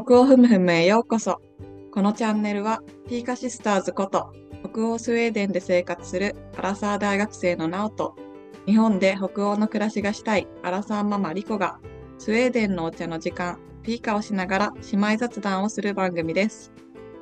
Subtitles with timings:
[0.00, 1.40] 北欧ふむふむへようこそ。
[1.90, 4.30] このチャンネルは、ピーカシスターズこと、
[4.62, 8.14] 北欧スウェーデンで生活するアラサー大学生のナオと、
[8.64, 11.80] 日本で北欧の暮らしがしたいアラサーママリコが、
[12.16, 16.72] スウェーデンのお茶の時間、ピーカをしながら姉妹雑談をする番組です。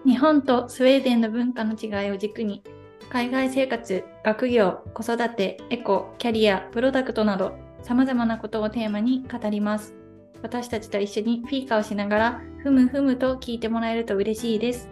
[0.04, 2.62] 日本とスウェーデンの文化の違いを軸に
[3.08, 9.95] 海外生活、学業、子育て、エコ、キャリア、プロダクトなど様々なことをテーマに語ります。
[10.42, 14.88] 私たちと一緒にフィーカをしながらふむふむと聞いてもらえると嬉しいです。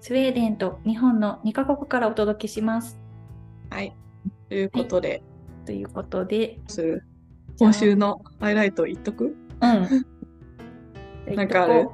[0.00, 2.98] スウェーデンと日本の2カ国からお届けします。
[3.70, 3.94] はい。
[4.48, 5.22] ということで、
[5.66, 6.58] ということで、
[7.58, 9.36] 今週のハイライト言っとく？
[9.60, 9.88] うん。
[11.36, 11.88] なんかある？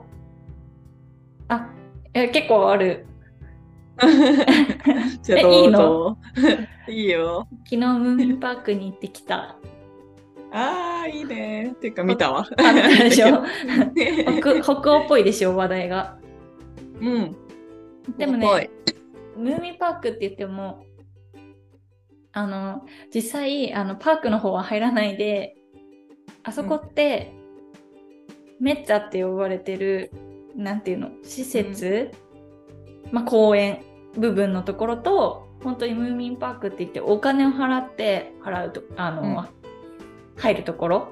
[1.49, 1.71] あ、
[2.13, 3.07] え結構ある。
[5.23, 6.19] じゃあどえいういぞ。
[6.89, 7.49] いいよ。
[7.65, 9.57] 昨日ムーミンパークに行ってきた。
[10.57, 11.73] ああ、いいね。
[11.73, 12.47] っていうか見たわ。
[12.59, 13.43] あ見たでしょ？
[13.43, 16.19] ね 北北欧っぽいでしょ、話題が。
[17.01, 17.37] うん。
[18.17, 18.71] でもね、
[19.37, 20.85] ムーミンパークって言っても、
[22.33, 25.57] あの、実際、あの、パークの方は入らないで、
[26.45, 27.33] あそこって、
[28.61, 30.13] メッツァって呼ばれてる、
[30.55, 32.13] なんていうの、施設、
[33.11, 33.81] まあ、公園
[34.17, 39.64] 部分のところと、本当にムーミンパークって言って、お金を払って、払うと、あの、うん
[40.37, 41.09] 入るところ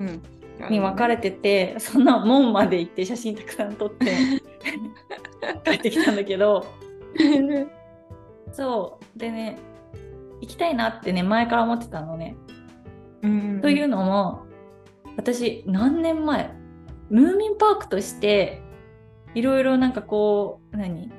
[0.00, 0.22] うん。
[0.70, 4.12] に分かれてて、そんな門まで行って写真たくさん撮って
[5.64, 6.66] 帰ってきたんだけど、
[8.52, 9.18] そう。
[9.18, 9.58] でね、
[10.40, 12.36] 行きたいなってね、前から思ってたのね。
[13.22, 13.60] うん。
[13.60, 14.42] というのも、
[15.16, 16.50] 私、何年前、
[17.08, 18.62] ムーミンパークとして、
[19.34, 21.10] いろいろなんかこう、何？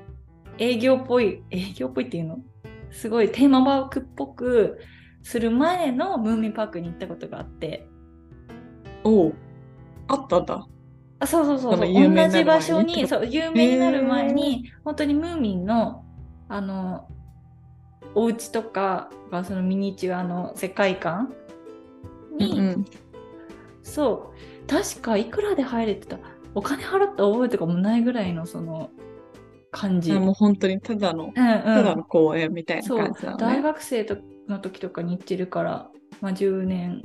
[0.57, 2.39] 営業っぽい、営業っぽいっていうの？
[2.91, 4.79] すごいテーマパークっぽく
[5.23, 7.87] する前のムーミンパークに行ったことがあって、
[9.03, 9.33] おう。
[10.07, 10.67] あったんだ。
[11.19, 11.93] あそうそうそうそう。
[11.93, 16.03] 同じ場所にそう有名になる前に、本当にムーミンの
[16.49, 17.07] あの
[18.15, 21.33] お家とかがそのミニチュアの世界観
[22.37, 22.85] に、うん
[23.83, 24.67] そう。
[24.67, 26.17] 確かいくらで入れてた。
[26.53, 28.89] お金払った覚えとかもないぐらいのその
[29.71, 30.11] 感じ。
[30.11, 30.23] うん。
[30.23, 31.33] もう本当にただの、うんうん。
[31.35, 33.61] ただの公園みたいな感じだ大ね。
[33.63, 34.17] 学生と
[34.51, 35.89] の時とかに行ってるから、
[36.21, 37.01] まあ、10年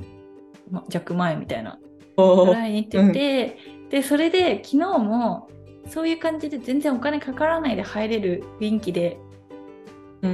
[0.69, 1.79] ま弱前みたいな。
[2.15, 3.57] ぐらいに行ってて、
[3.89, 5.49] でそれで昨日も
[5.87, 9.17] そういう感じで全然お金かからないで入れる雰囲気で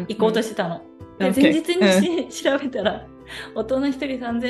[0.08, 0.82] 行こうとしてたの。
[1.20, 1.34] うん。
[1.34, 3.06] で OK 前日にし、 調べたら
[3.54, 4.06] 大人1人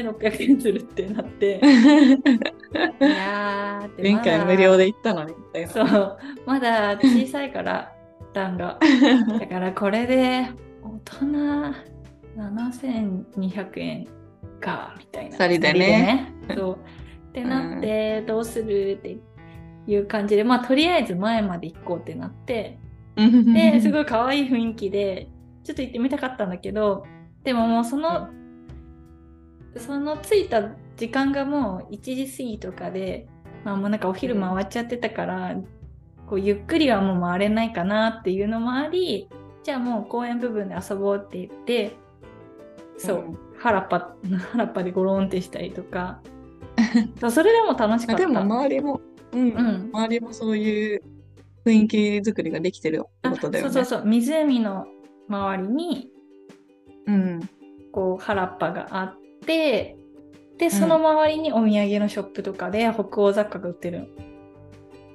[0.10, 1.60] 3600円するってなって。
[1.60, 5.70] いやー前回無料で行ったのにみたいな。
[5.70, 6.18] そう。
[6.46, 7.92] まだ小さいから
[8.34, 8.80] 段が。
[9.40, 10.50] だからこれで
[10.84, 11.93] 大人
[12.36, 14.08] 7200円
[14.60, 15.38] かみたいな。
[15.38, 16.34] 二人でね。
[16.48, 16.56] でね。
[16.56, 16.80] そう。
[17.30, 18.98] ってなって、どうする？
[19.00, 19.18] って
[19.88, 22.80] いう感じでまあとりあえず前まで行こうってなって
[23.16, 25.30] ですごい可愛い雰囲気で
[25.64, 27.06] ちょっと行ってみたかったんだけど
[27.44, 28.30] でももうその、
[29.76, 33.28] その着いた時間がもう1時過ぎとかで、
[33.66, 35.56] まあ、もうなんかお昼回っちゃってたから、
[36.28, 39.28] こうゆっくりはもう回れないかなっていうのもあり
[39.64, 41.98] じゃあもう公園部分で遊ぼうって言って
[42.98, 43.38] そう、うん。
[43.58, 44.16] 原っぱ
[44.52, 46.22] 原っぱでゴロンってしたりとか。
[47.30, 48.24] それでも楽しかった。
[48.24, 49.90] あでも周りも、うん、うん。
[49.94, 51.02] 周りもそういう
[51.66, 53.10] 雰囲気作りができてるこ
[53.40, 53.70] とだよね。
[53.70, 54.08] あそうそうそう。
[54.08, 54.88] 湖の
[55.28, 56.10] 周りに
[57.08, 57.40] うん。
[57.92, 59.98] こう原っぱがあって
[60.58, 64.00] でその周りにお土産のショップとかで北欧雑貨が売ってる。
[64.00, 64.06] の。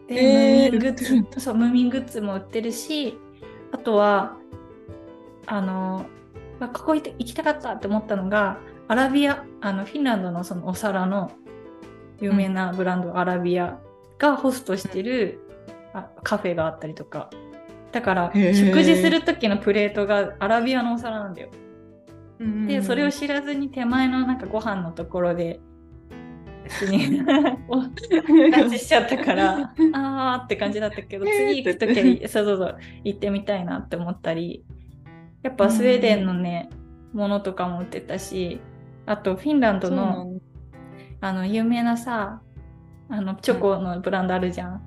[0.08, 3.18] で、えームーミングッズそうムーミングッズも売ってるし
[3.72, 4.36] あとは
[5.46, 6.17] あのあ
[6.66, 8.58] ここ行って行きたかったって思ったのが
[8.88, 11.30] アラビアあのフィンランドのそのお皿の
[12.20, 13.78] 有名なブランド、アラビア
[14.18, 15.40] がホストしてる、
[15.92, 17.30] あカフェがあったりとか。
[17.92, 21.48] だから食事する時のプレートがアラビアのお皿なんだよ。
[22.66, 25.60] でそれをし知らずに手前のなんかご飯のところで
[26.64, 27.22] 普通に
[27.66, 27.76] お
[28.50, 34.64] ランチしちゃったからあーって感じだったけどえー次行く時はそうそうそう行ってみたいなって思ったり
[35.42, 36.70] やっぱスウェーデンのね
[37.12, 38.60] ものとかも売ってたし
[39.06, 40.40] あとフィンランドの
[41.20, 42.42] あの有名なさ
[43.08, 44.82] あのチョコのブランドあるじゃん。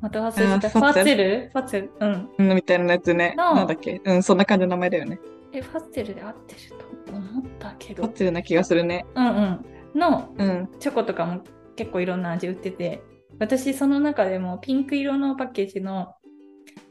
[0.00, 0.46] また忘れてた。
[0.46, 1.50] あファツェファツェル？
[1.52, 1.90] ファツェル？
[1.98, 2.30] うん。
[2.38, 3.34] うんみたいなやつね。
[3.36, 4.00] のなんだっけ？
[4.04, 5.18] うん、そんな感じの名前だよね。
[5.52, 6.60] え、ファツェルで合ってる
[7.06, 8.04] と思ったけど。
[8.04, 9.06] 合ってるような気がするね。
[9.14, 9.64] うんうん。
[9.94, 10.68] のうん。
[10.78, 11.42] チョコとかも
[11.74, 13.02] 結構いろんな味売ってて、
[13.40, 16.14] 私その中でもピンク色のパッケージの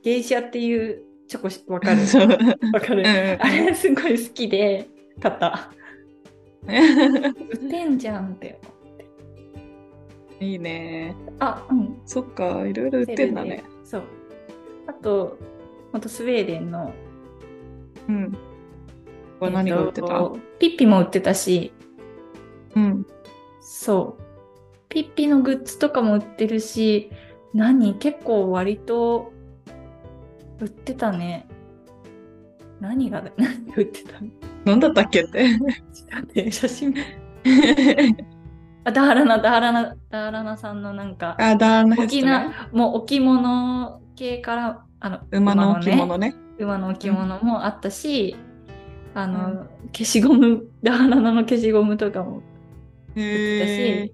[0.04, 2.02] ゲイシャっていうチョコしわかる。
[2.74, 3.08] わかる、うん
[3.42, 4.88] あれすごい好きで
[5.20, 5.72] 買った。
[6.68, 8.60] 売ってんじゃんって。
[10.40, 11.16] いいね。
[11.40, 11.98] あ、うん。
[12.06, 13.64] そっか、いろいろ売ってんだね。
[13.84, 14.04] そう。
[14.88, 15.38] あと、
[15.92, 16.94] あとスウェーデンの。
[18.08, 18.38] うん。
[19.42, 21.74] 何が売ってた、えとピッピも売ってたし、
[22.76, 23.08] うん。
[23.60, 24.24] そう。
[24.88, 27.10] ピッピのグッズとかも売ってるし、
[27.54, 27.96] 何？
[27.96, 29.34] 結構割と
[30.60, 31.48] 売ってたね。
[32.80, 34.28] 何が、 何が売ってたの？
[34.66, 35.58] 何だったっけって。
[35.58, 35.80] 待
[36.22, 36.94] って、写真。
[38.86, 42.56] あ、ダーラナ、ダーラナ、ダーラナさんのなんか、あ、ダーナヘッドね。
[42.72, 46.36] もう置物系から、あの、馬の置物ね。
[46.60, 48.36] 馬の置物もあったし、
[49.14, 52.44] あの、消しゴム、ダーラナの消しゴムとかも売っ
[53.16, 54.14] てたへし、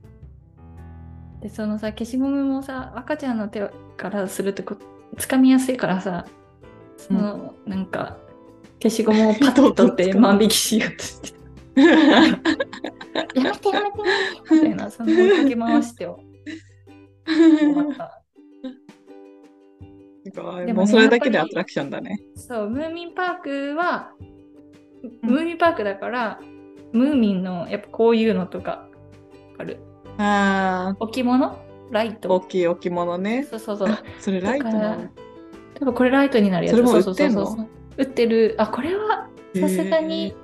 [1.41, 4.77] で、そのさ、消しゴムもさ、赤ちゃんの手からするとこ
[5.13, 6.25] う、掴みやすいからさ、
[6.97, 8.17] その、なんか、
[8.81, 11.37] 消しゴムをパッと取って 万引きしようとしてた。
[11.81, 12.39] ー。
[13.35, 13.97] やめてやめて
[14.51, 16.19] みたいな、その追いかけ回してを。
[20.25, 22.21] すごいでもうそれだけでアトラクションだね。
[22.35, 24.29] そう、ムーミンパークは、うん
[25.21, 26.39] ムーミンパークだから、
[26.91, 28.87] ムーミンのやっぱこういうのとか
[29.57, 29.77] ある。
[30.17, 31.57] あ置物
[31.91, 32.29] ライあ、ト。
[32.35, 33.43] 大きい置物ね。
[33.49, 33.89] そうそうそう。
[33.89, 35.07] あそれライトなの？
[35.75, 36.75] 多分これライトになるやつ。
[36.75, 37.45] それも売ってんの？
[37.45, 38.55] そうそうそう売ってる。
[38.57, 39.27] あ、これは
[39.59, 40.35] さすがに。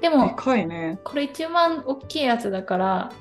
[0.00, 0.98] ででも、かいね。
[1.04, 3.12] これ一番大きいやつだから、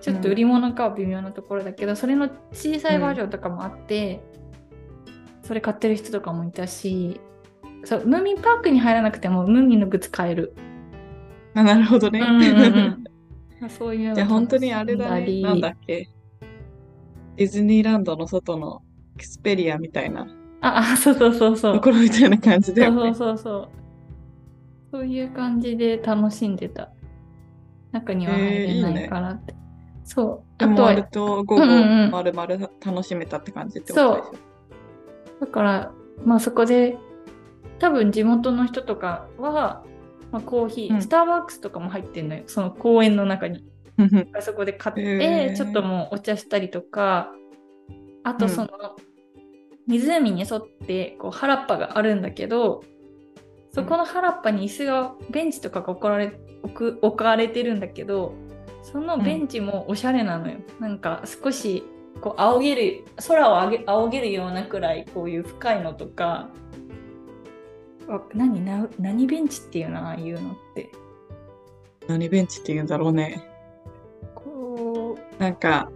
[0.00, 4.20] ちょっと売り物かは微妙なところだけど、それの小さいバージョンとかもあって、
[5.42, 7.20] それ買ってる人とかもいたし、
[7.84, 10.54] そう、ムーミンパークに入らなくてもムーミンのグッズ買える。
[11.54, 12.20] あなるほどね。
[12.20, 13.04] うんうんうん
[13.60, 15.42] まあそういうのじゃあ本当にあれだね。
[15.42, 16.08] なんだっけ？
[17.40, 18.82] ディズニーランドの外の
[19.16, 20.26] エクスペリアみたいな
[20.60, 21.74] あ、あ、そうそうそうそう。
[21.76, 23.14] ところみたいな感じだよね。
[23.14, 23.68] そうそうそうそう。
[24.92, 26.90] そういう感じで楽しんでた。
[27.92, 29.54] 中には入れないからって。
[30.04, 30.62] そう。
[30.62, 34.34] あとはと午後うんうんうんまるまる楽しめたって感じってことでしょ？
[35.40, 35.92] だから、
[36.26, 36.98] まあそこで、
[37.78, 39.82] 多分地元の人とかは、
[40.30, 42.42] まあ、コーヒー、うんスターバックスとかも入ってんのよ。
[42.48, 43.64] その公園の中に。
[44.36, 47.32] うんそこで買って、ちょっともうお茶したりとか、
[48.24, 48.68] あうんとその、
[49.86, 52.82] 湖に沿ってこう原っぱがあるんだけど、
[53.72, 56.32] そこの原っぱに椅子が、ベンチとかが置かれ
[56.62, 58.34] 置く置かれてるんだけど、
[58.82, 60.58] そのベンチもおしゃれなのよ。
[60.78, 61.84] なんか少し
[62.20, 66.48] こう仰げる、空を仰げ仰げるようなくらいこういう深いのとか、
[68.08, 69.98] わ何な何ベンチっていうの？
[70.00, 70.90] ああいうのって。
[72.08, 73.49] 何ベンチって言うんだろうね。
[75.40, 75.90] なんか、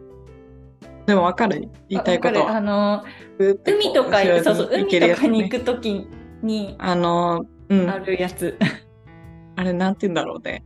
[1.04, 2.48] でもわかる言いたいこと。
[2.48, 3.04] あの、
[3.38, 6.08] 海とか、そうそう、海とかに行くとき
[6.42, 7.90] にあの、うん。
[7.90, 8.58] あるやつ。
[9.56, 10.64] あれなんて言うんだろうね。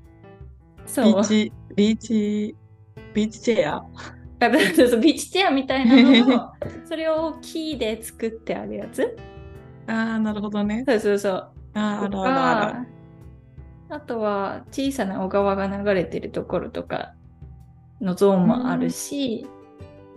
[0.86, 1.06] そう。
[1.06, 2.56] ビーチ、ビーチ、
[3.14, 3.84] ビーチチェア？
[4.40, 6.50] あそうそうビーチチェアみたいなのを、
[6.86, 9.16] それを木で作ってあるやつ？
[9.88, 10.84] ああ、なるほどね。
[10.86, 11.32] そうそうそう。
[11.32, 12.76] ああ、あとるある
[13.90, 17.14] ああとは小さな小川が流れてるところとか
[18.00, 19.46] のゾーンもあるし、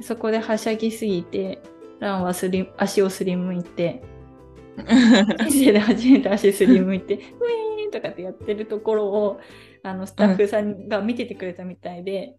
[0.01, 1.61] そこではしゃぎすぎて、
[1.99, 4.01] ランはすり足をすりむいて、
[5.49, 9.39] 人生で初めて足すりむいて、ウィーンとかってやってるところを、
[9.83, 12.37] あのスタッフさんが見ててくれたみたいで、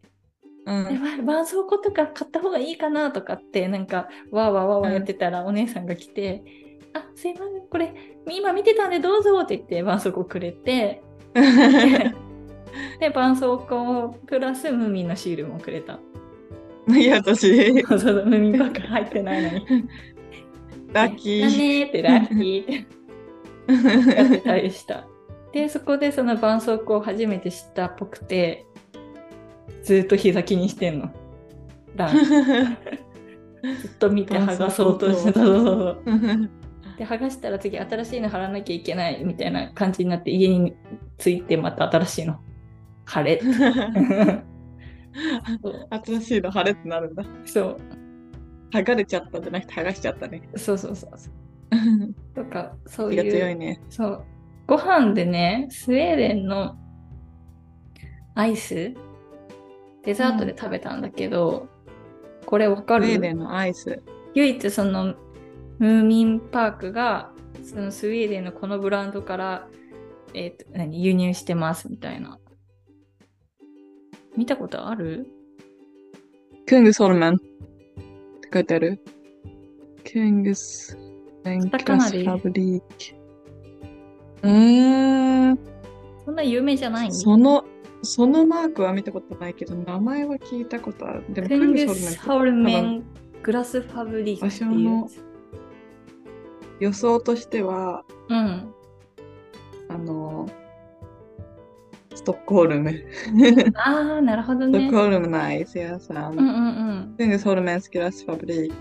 [0.64, 0.86] うん。
[0.88, 6.44] 絆創膏とか買った方がいいかなとかって、なんか、わーわーわーわーやってたら、お姉さんが来て、
[6.92, 7.92] あ、すいません、これ、
[8.30, 11.02] 今見てたんでどうぞって言って、絆創膏くれて、
[13.00, 15.98] で、絆創膏プラスムーミンのシールもくれた。
[16.88, 19.66] いや、私、そうそう、ムーミンばっか入ってないのに。
[20.92, 21.58] ラッキだー。
[21.58, 22.86] ねーって、ラッキーっ
[24.04, 25.06] てやってたりした。
[25.52, 28.66] で、そこでその絆創膏を初めて知ったっぽくて、
[29.82, 31.10] ずっと膝気にしてんの。
[31.94, 32.16] ラン。
[33.80, 35.40] ずっと見て剥がそうとしてた。
[36.98, 40.74] で、剥がしたら次新しいの貼らなきゃいけないみたいな感じになって家に
[41.18, 42.40] 着いてまた新しいの
[43.12, 43.40] 貼れ
[46.04, 47.22] 新しいの晴れってなるんだ。
[47.44, 47.76] そう
[48.72, 50.48] 剥がれちゃったんじゃなくて剥がしちゃったね。
[50.56, 51.32] そうそうそうそう。
[52.34, 53.50] とか、そう気が強い。
[53.50, 53.82] いうね。
[53.90, 54.24] そう。
[54.66, 56.76] ご飯でね、スウェーデンの
[58.34, 58.94] アイス、
[60.04, 61.68] デザートで食べたんだけど、
[62.46, 63.04] これわかる？
[63.04, 64.02] スウェーデンのアイス。
[64.34, 65.14] 唯一その
[65.78, 67.30] ムーミンパークが
[67.62, 69.68] そのスウェーデンのこのブランドから、
[70.32, 71.04] えーと何？
[71.04, 72.38] 輸入してますみたいな。
[74.36, 75.26] 見たことある？
[76.66, 77.44] クングソルマンって
[78.52, 79.00] 書いてある。
[80.10, 80.98] クングス
[81.44, 82.86] レンカスファブリーク。
[84.42, 85.58] うーん。
[86.24, 87.12] そんな有名じゃない？
[87.12, 87.64] その、
[88.02, 91.24] そのマークは見たことないけど、名前は聞いたことある。
[91.28, 93.04] でも、クングスハウルメン
[93.42, 95.06] グラスファブリークっていう
[96.80, 98.72] 予想としては、うん。
[99.88, 100.48] あの、
[102.22, 102.92] ストックホルム。
[103.74, 104.78] ああ、なるほどね。
[104.78, 106.34] ストックホルムのアイス屋さん。
[106.34, 107.14] うんうんうん。
[107.18, 108.74] クングスホルメンスキラスファブリーク。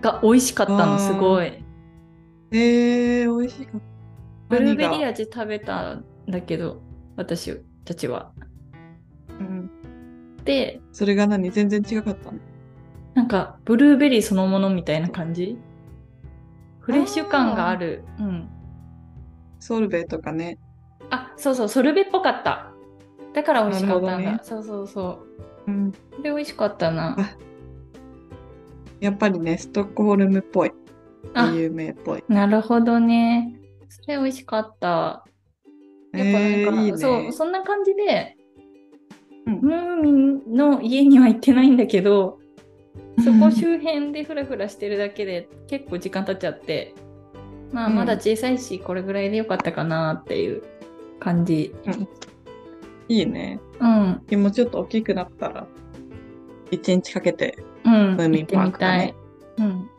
[0.00, 1.64] が美味しかったの、すごい。
[2.52, 3.86] えー、美味しかった。
[4.50, 6.80] ブルーベリー味食べたんだけど、
[7.16, 8.32] 私たちは。
[9.40, 9.68] うん。
[10.44, 11.50] で、それが何？
[11.50, 12.38] 全然違かったの？
[13.14, 15.58] なんか、ブルーベリーそのものみたいな感じ？
[16.78, 18.04] フレッシュ感がある。
[18.20, 18.48] うん。
[19.58, 20.58] ソルベとかね。
[21.10, 22.72] あ、そうそう、ソルベっぽかった。
[23.32, 24.32] だから美味しかったんだ。
[24.32, 25.20] ね、そうそうそ
[25.66, 25.70] う。
[25.70, 25.90] うん。
[25.90, 27.16] で、美味しかったな。
[29.00, 30.72] やっぱりね、ストックホルムっぽい。
[31.54, 32.24] 有名っぽい。
[32.28, 33.56] なるほどね。
[33.88, 34.86] それ美味しかった。
[34.86, 35.24] やっ
[36.12, 38.36] ぱなんか、えーいいね、そう、そんな感じで、
[39.46, 42.38] うん、ムーミンの家には行ってないんだけど、
[43.24, 46.94] そこ周辺でフラフラしてるだけで結構時間経っちゃって、
[47.72, 50.62] まあまだ小さいし、これぐらいでよかったかなっていう
[51.20, 51.74] 感じ。
[51.86, 52.08] うん、
[53.08, 53.60] いいね。
[53.78, 54.42] うん。
[54.42, 55.66] もうちょっと大きくなったら、
[56.70, 59.14] 一日かけて、うん、ムーミンパーク、ね、
[59.58, 59.90] うん。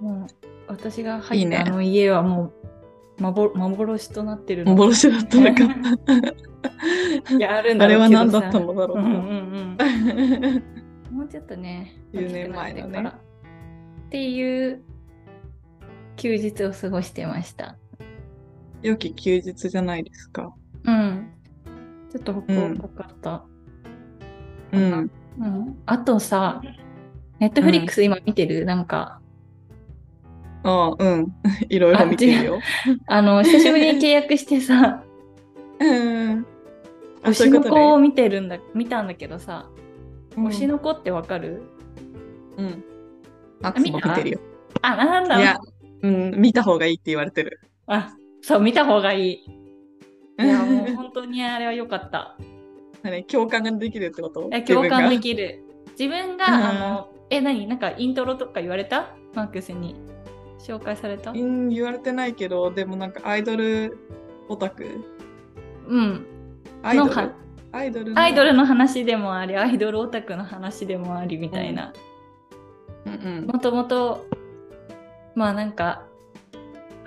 [0.00, 0.26] もう
[0.66, 2.52] 私が入ったあの家はも
[3.18, 4.72] う幻となってるの。
[4.72, 5.64] 幻だったのか。
[7.36, 8.98] いや、あるんだあれは何だったのだろう。
[8.98, 10.64] うんうんうん
[11.10, 13.12] もうちょっとね、10年前のね。
[14.06, 14.82] っていう
[16.16, 17.76] 休日を過ごしてました。
[18.82, 20.54] 良き休日じゃないですか。
[20.84, 21.30] うん。
[22.10, 23.44] ちょっと北欧っぽかった。
[24.72, 25.10] うん。
[25.38, 26.60] うん、あとさ、
[27.38, 29.20] ネットフリックス今見てる、うん、なんか。
[30.62, 31.32] ああ、うん。
[31.68, 32.58] いろいろ見てるよ。
[33.06, 35.02] あの、久しぶりに契約してさ、
[35.80, 35.84] う
[36.34, 36.46] ん。
[37.22, 39.66] 推しの子を見てるんだ、見たんだけどさ、
[40.36, 41.62] 推しの子ってわかる？
[42.56, 42.84] うん。
[43.62, 44.40] あ、見見てるよ。
[44.82, 45.58] あ、なんだいや、
[46.02, 47.60] うん、見た方がいいって言われてる。
[47.86, 49.32] あ、そう、見た方がいい。
[50.38, 52.36] いや、もう本当にあれは良かった。
[53.02, 54.50] 何共感ができるってこと？
[54.66, 55.62] 共感できる。
[55.98, 57.66] 自分が、あの、え、何？
[57.66, 59.14] なんかイントロとか言われた？
[59.34, 59.96] マークスに。
[60.58, 61.32] 紹介された？
[61.32, 63.96] 言われてないけど、でもなんかアイドル
[64.48, 64.86] オタク？
[65.86, 66.26] うん。
[66.82, 67.34] アイドル？
[67.72, 71.92] アイドルアイドルの話でもあり、アイドルオタクの話でもありみたいな。
[73.46, 74.26] もともと、
[75.34, 76.04] まあなんか、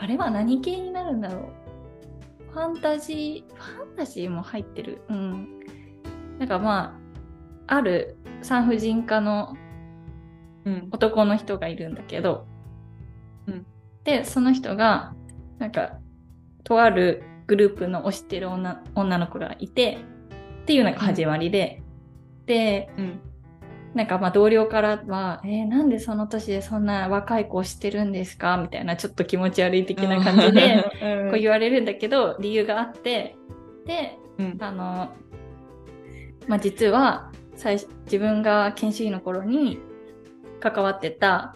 [0.03, 1.49] あれは何系になるんだろ
[2.49, 2.51] う。
[2.51, 5.01] ファンタジー、ファンタジーも入ってる。
[5.07, 5.61] うん。
[6.39, 6.99] なんかま
[7.67, 9.55] あ、ある産婦人科の
[10.91, 12.45] 男の人がいるんだけど、
[13.47, 13.65] うん、
[14.03, 15.13] で、その人が、
[15.57, 15.99] なんか、
[16.65, 19.99] とあるグループの推してる女女の子がいて、
[20.63, 21.81] っていうのが始まりで、
[22.41, 23.21] うん、で、うん、
[23.93, 28.57] なんかまあ同僚からは、えー、なんでその年でそんな若い子をしてるんですか？
[28.57, 30.83] みたいなちょっと気持ち悪い的な感じで
[31.29, 33.35] こう言われるんだけど、理由があって、
[33.85, 35.09] で、うん、あの、
[36.47, 39.79] まあ実は最自分が研修医の頃に
[40.59, 41.55] 関わってた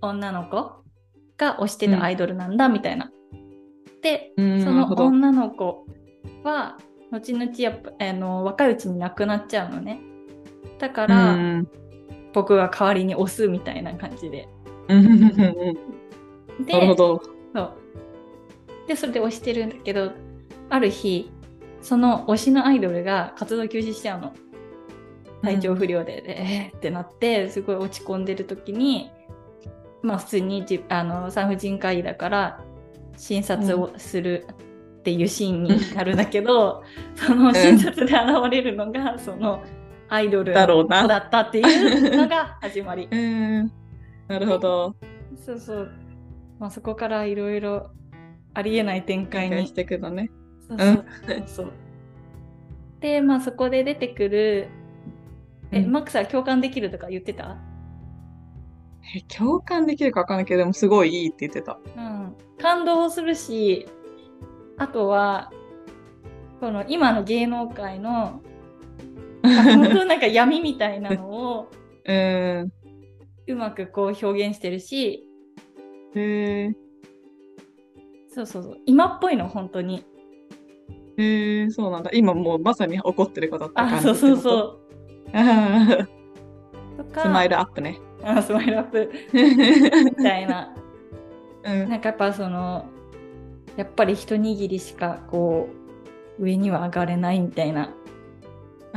[0.00, 0.82] 女の子
[1.36, 3.10] が推してたアイドルなんだみたいな。
[4.00, 5.84] で、その女の子
[6.44, 6.78] は
[7.10, 10.00] 後々やっぱあの若いうちに亡くなっちゃうのね
[10.78, 11.68] だから、うん、
[12.32, 14.48] 僕が代わりに押すみたいな感じで。
[14.88, 14.94] で
[16.72, 17.22] なるほど。
[17.54, 17.72] そう。
[18.86, 20.12] でそれで押してるんだけど
[20.70, 21.30] ある日
[21.82, 24.32] その推しのアイドルが活動休止しちゃうの。
[25.42, 29.10] 体調不良で、うん、えーってなってすごい落ち込んでる時に
[30.02, 32.64] まあ普通にあの産婦人科医だから
[33.16, 34.68] 診察をする、うん
[34.98, 36.82] っていうシーンになるんだけど、
[37.14, 39.62] その診察で現れるのが、うん、その
[40.08, 43.08] アイドルだったっていうのが始まり。
[43.12, 43.72] うん、
[44.26, 44.96] なるほど。
[45.36, 45.90] そうそう。
[46.58, 47.90] まあ、そこからいろいろ
[48.54, 49.66] ありえない展開に。
[49.66, 50.30] していくのね。
[50.68, 51.04] そうそう
[51.46, 51.72] そう。
[53.00, 54.68] で、まあそこで出てくる、
[55.70, 57.56] え、うん、マックスは共感できるとか言ってた？
[59.14, 61.78] え、共感できるかわかんないけど、でもすごいいいって言ってた。
[61.96, 62.34] うん。
[62.60, 63.86] 感動するし、
[64.76, 65.52] あとは
[66.60, 68.42] この今の芸能界の
[69.48, 71.68] 本当なんか闇みたいなのを
[72.08, 75.28] ううまくこう表現してるし
[76.14, 76.72] へ
[78.38, 78.78] そうそうそう。
[78.86, 80.04] 今っぽいの本当に。
[81.16, 82.10] へえそうなんだ。
[82.12, 84.78] 今もうまさに起こってることって感じあそうそうそう。
[86.96, 87.98] とかスマイルアップね。
[88.22, 89.10] あスマイルアップ。
[90.18, 90.74] みたいな、
[91.64, 92.86] うん、なんかやっぱその
[93.76, 95.68] やっぱり一握りしかこ
[96.38, 97.90] 上には上がれないみたいな。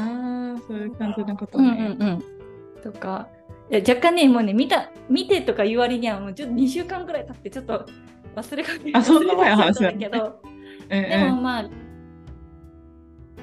[0.01, 1.95] ああ、そういう感じのことね。
[1.99, 3.27] うんうんうん、とか、
[3.69, 7.85] いや若干ね、もうね、見た、見てとか言う割には、もうちょっと2週間くらい経って、ちょっと
[8.35, 10.41] 忘れかけあ、そんな前の話だけど、
[10.89, 11.69] でもまあ、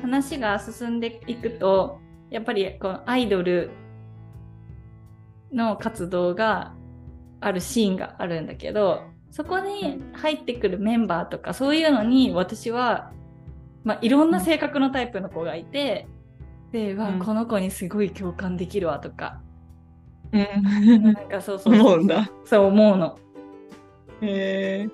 [0.02, 2.00] 話が進んでいくと、
[2.30, 3.70] やっぱりこのアイドル
[5.52, 6.74] の活動が
[7.40, 13.12] あるシーンがあるんだけど、そこに入ってくるメンバーとかそういうのに私は、
[13.84, 16.06] まあ、いろんな性格のタイプの子がいて、
[16.72, 19.40] で、わ、うん、この子にすごい共感できるわとか、
[20.32, 22.30] うん、なんかそうそう思うんだ。
[22.44, 23.18] そう思うの。
[24.20, 24.88] へえ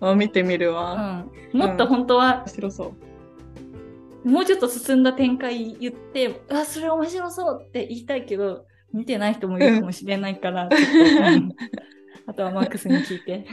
[0.00, 0.08] ー。
[0.10, 1.24] あ、見てみるわ。
[1.52, 2.94] うん、もっと本当は、面白そ
[4.24, 4.28] う。
[4.28, 10.68] もうちょっと進んだ展開言って、あ、それ面白そうって言いたいけど、見てない人もいるかもしれないから、
[12.26, 13.46] あとはマックスに聞いて。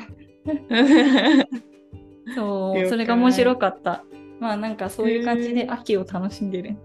[2.35, 4.03] そう、それが面白かった。
[4.45, 6.75] まあなんかそういう感じで秋を楽しんでる。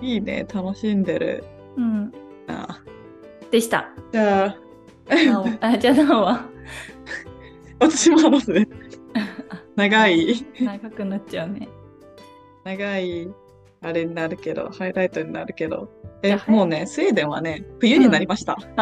[0.00, 1.42] いいね、楽しんでる。
[1.76, 2.12] うん。
[2.46, 2.80] あ
[3.50, 3.88] でした。
[4.12, 4.56] じゃあ、
[5.60, 6.46] あじゃあなおは
[7.80, 8.68] 私も話す。
[9.74, 10.46] 長い。
[10.62, 11.68] 長くなっちゃうね。
[12.62, 13.28] 長い、
[13.80, 15.88] あれになるけど、ハイライトになるけど。
[16.22, 18.56] え、もうね、スウェーデンはね、冬になりました。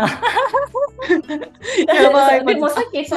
[1.95, 2.45] やばい。
[2.45, 3.17] でもさっきさ、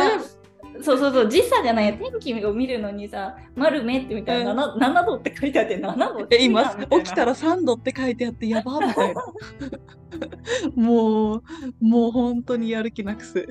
[0.81, 9.23] そうそうそう、時差じゃない天気を見るのにさ、丸めってみたいな、うん、7, 度って書いてあって、7度ってえ、今、起きたら3度って書いてあって、やばみたいな。
[10.75, 11.43] もう、
[11.81, 13.47] もう本当にやる気なくす。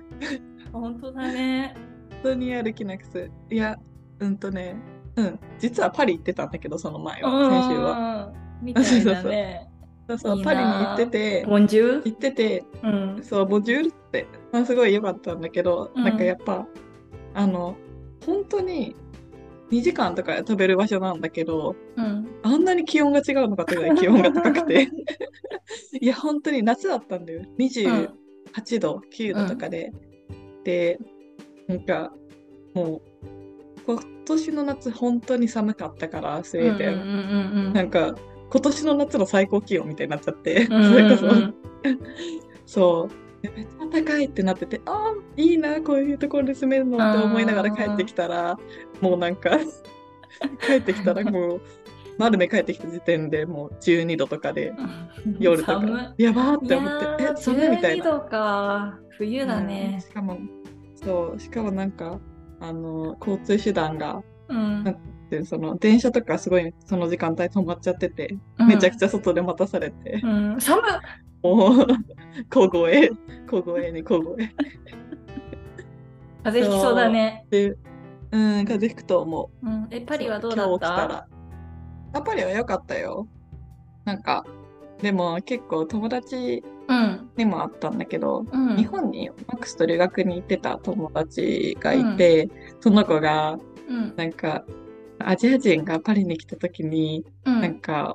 [0.72, 1.74] 本当だね。
[2.10, 3.30] 本当にやる気なくす。
[3.50, 3.78] いや、
[4.18, 4.76] うんとね、
[5.16, 8.32] うん、実はパリ行ってたんだけど、その前は、先週は。
[8.62, 9.68] みたいなね。
[10.08, 16.66] そうそう、パリに行ってて、ボンジュ行ってて、うん、そう、ボンジュールって、まあ、すごい良かったんだけど、うん、なんかやっぱ、
[17.34, 17.76] あの、
[18.26, 18.94] 本当に
[19.70, 24.88] 2時間とか飛べる場所なんだけど、うん、あんなに気温が違うのかってぐらい気温が高くて。
[26.00, 27.42] いや本当に夏だったんだよ。
[27.58, 29.92] 28度、うん、9度とかで、
[30.30, 30.98] うん、で
[31.68, 32.12] なんか
[32.74, 33.02] もう
[33.86, 38.14] 今年の夏本当に寒かったからスウェーデン,、なんか
[38.50, 41.26] 今年の夏の最高気温みたいになっちゃって、それこそ
[42.66, 48.58] そうめっちゃ高いってなっててああいいなこういうところで住めるのって思いながら帰ってきたら
[49.00, 49.58] もうなんか
[50.66, 51.60] 帰ってきたら もう
[52.18, 54.72] 丸目帰ってきた時点でもう12度とかで
[55.38, 58.04] 夜とかやばーって思ってえ寒いみたいな。
[58.04, 60.38] 12度か冬だね、うん、しかも
[60.94, 62.20] そうしかもなんか
[62.60, 64.94] あの交通手段が、うん、なん
[65.30, 70.82] てその電車とかすごいその時間帯止まっちゃってて、うん、めちゃくちゃ外で待たされて、うん、寒
[71.42, 71.86] も う
[72.50, 73.10] 小声。
[73.50, 74.36] 小声に小声。
[76.44, 77.46] 風邪ひきそうだね。
[77.50, 77.76] でうん
[78.64, 81.28] 風邪ひくと思う、うん、えパリはどうだった？
[82.14, 83.28] あパリは良かったよ。
[84.04, 84.44] なんか
[85.00, 86.62] でも結構友達
[87.36, 92.50] にもあったんだけど、うん、日本にマックスと留学に行ってた友達がいて、うん、
[92.80, 93.58] その子が、
[94.16, 94.64] なんか
[95.18, 98.14] アジア人がパリに来た時に、なんか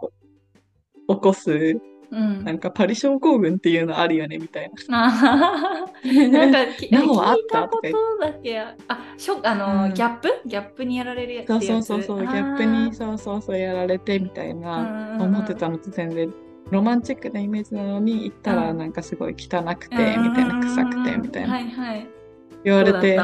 [1.08, 5.12] 起こすうん、なんかパリ症候群っていうのあるよねみたいな。
[5.12, 6.90] なんか聞い
[7.50, 7.90] たこと
[8.22, 8.60] だけ？
[8.60, 8.76] あ
[9.18, 10.30] しょあの、うん、ギャップ？
[10.46, 16.34] ギャップにやられるやつそうそうそうそうギャップにそうそうそうやられてみたいな思ってたのと全然
[16.72, 22.08] ロマンチックなイメージなのに行ったらなんかすごい汚くてみたいな臭くてみたいな、はいはい、
[22.64, 23.20] 言われて。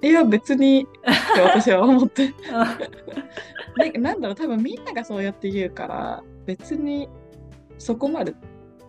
[0.00, 2.32] いや別にって私は思って。
[3.98, 7.08] なんだろう多分みんながそうやって言うから別に
[7.78, 8.34] そこまで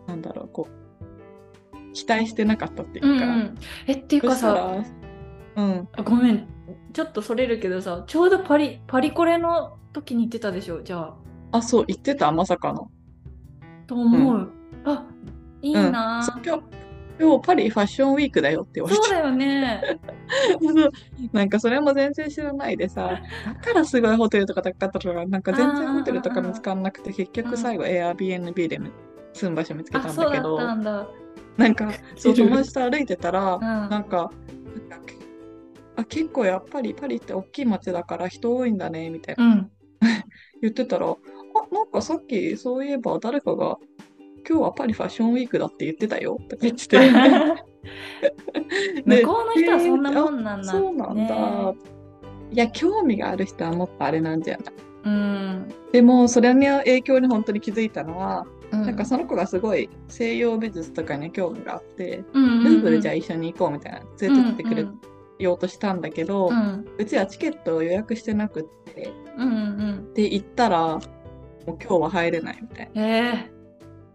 [0.08, 4.84] なんだろうこう期待してなかったっていうか、うんうん、えっていうかさ、
[5.56, 6.48] うん、ごめん。
[6.94, 11.16] ちょっとそれるけどさちょうどパリパリコレの時に行ってたでしょじゃあ。
[11.52, 12.92] あそう行ってたまさかの。
[13.88, 14.52] と思う、うん、
[14.86, 15.06] あ
[15.62, 16.62] いいな、うん、
[17.20, 19.02] 今日パリファッションウィークだよって言われて。
[19.04, 20.00] そうだよね。
[21.34, 23.20] なんかそれも全然知らないでさ
[23.64, 28.80] だからすごいホテルとか高かったとかなんか全然ホテルとか見つかんなくて結局最後 Airbnb で
[29.34, 34.32] 住む場所見つけたんだけどなんかそう友達と歩いてたら、 うん、なんか
[35.98, 39.72] あ結構やっぱりパリって大きい街だから人多いんだねみたいな、うん、
[40.62, 41.16] 言ってたらあ
[41.72, 43.78] なんかさっきそういえば誰かが
[44.50, 46.40] 今日はパリファッションウィークだって言ってたよ。
[46.50, 46.98] とか言ってて
[49.06, 51.76] 向こうの人はそんなもんなんだ、ね、そうなんだ。
[52.52, 54.74] いや興味がある人はもっとあれなんじゃない？
[55.06, 55.68] うん。
[55.92, 64.88] でもそれの影響に本当に気づいたのは、うん、なんかその子がすごい西洋美術とかに興味があって、うんうんうん、ルーブルじゃあ一緒に行こうみたいな連れてってくれ
[65.38, 66.86] ようとしたんだけど、うん。
[66.98, 69.52] うちはチケットを予約してなくって、うんう
[70.10, 71.02] んで、行ったら、もう
[71.68, 73.02] 今日は入れないみたいな。
[73.02, 73.59] うん。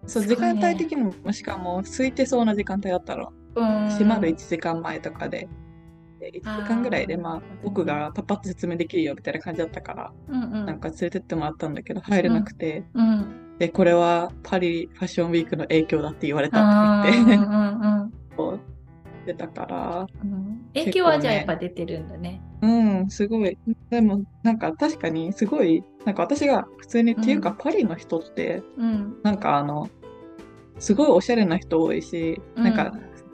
[0.04, 3.28] えそう、時間帯的にも、しかも空いてそうな時間帯だったら。
[3.54, 5.48] 閉まる1時間前とかで、
[6.18, 10.66] で1時間ぐらいで、まあ、僕がパッパッと説明できるよみたいな感じだったから、うんうん。
[10.66, 13.56] なんか連れてってもらったんだけど、入れなくて、うん。
[13.58, 18.74] で、これはパリファッションウィークの影響だって言われたって言って、うんうん
[19.24, 20.66] 出たから、うん。
[20.74, 22.42] 影響はじゃあやっぱ出てるんだね。
[22.60, 23.56] うん、すごい。
[23.90, 29.16] でも、なんか確かにすごい、なんか私が普通に、うんっていうかパリの人って、うん。
[29.22, 29.88] なんかあの、
[30.78, 32.92] すごいおしゃれな人多いし、うんなんか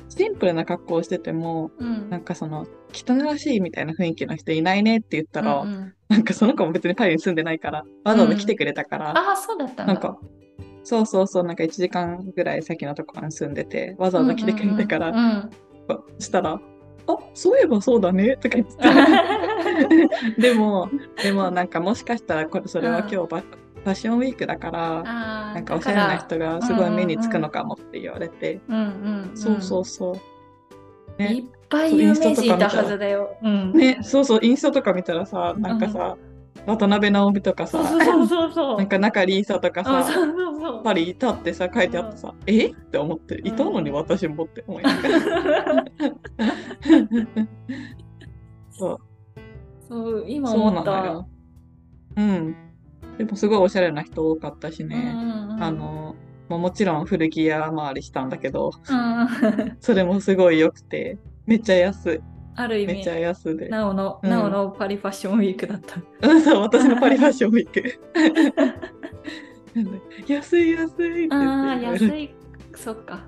[0.09, 2.11] シンプルな格好をしてても、うん。
[2.11, 9.85] なんかその、汚らしいみたいな雰囲気の人いないねって言ったら、うんうんなんかその子も別にパリに住んでないから、わざわざ来てくれたから、ああ、そうだったんだ。
[9.87, 10.19] なんか、
[10.83, 15.51] そうそうそう、なんか1時間ぐらい先のところに住んでて、わざわざ来てくれたから、うんうんうん
[16.19, 16.61] したら、
[17.07, 18.75] あ、そういえばそうだね、とか言って。
[20.38, 20.88] でも、
[21.23, 28.87] でもなんかもしかしたらこれそれは今日ファファッションウィークだから、なんかおしゃれな人がすごい目につくのかもって言われて、だからうんう
[29.31, 30.16] んんそうそうそう。
[31.23, 33.37] いね、っぱい有名人いたはずだよ。
[33.42, 33.73] うん。
[33.73, 36.16] ね、そうそう、インスタとか見たらさ、なんかさ、
[36.66, 38.79] 渡辺直美とかさ、そうそうそうそう。
[38.79, 40.83] なんか中里依紗とかさ、うんそうそうそう。
[40.83, 45.85] パリいたってさ、書いてあってさ、えって思って、いたのに私もって思いながら。
[48.73, 48.99] そう、
[49.90, 51.26] そう、今思った。
[52.16, 52.55] うん。
[53.18, 55.12] でもすごいおしゃれな人多かったしうんね。
[55.14, 56.14] うんうんあ、の、
[56.48, 62.20] まあ、もちろん古着屋回りしたんだけど、うん、 それもすごい良くて、めっちゃ安い。
[62.57, 63.68] ある意味めっちゃ安で。
[63.68, 66.00] なおの、うんなおのパリファッションウィークだった。
[66.29, 68.00] うん、そう、私のパリファッションウィーク。
[70.33, 72.35] 安い安いって言ってあ安い。
[72.74, 73.20] そっか。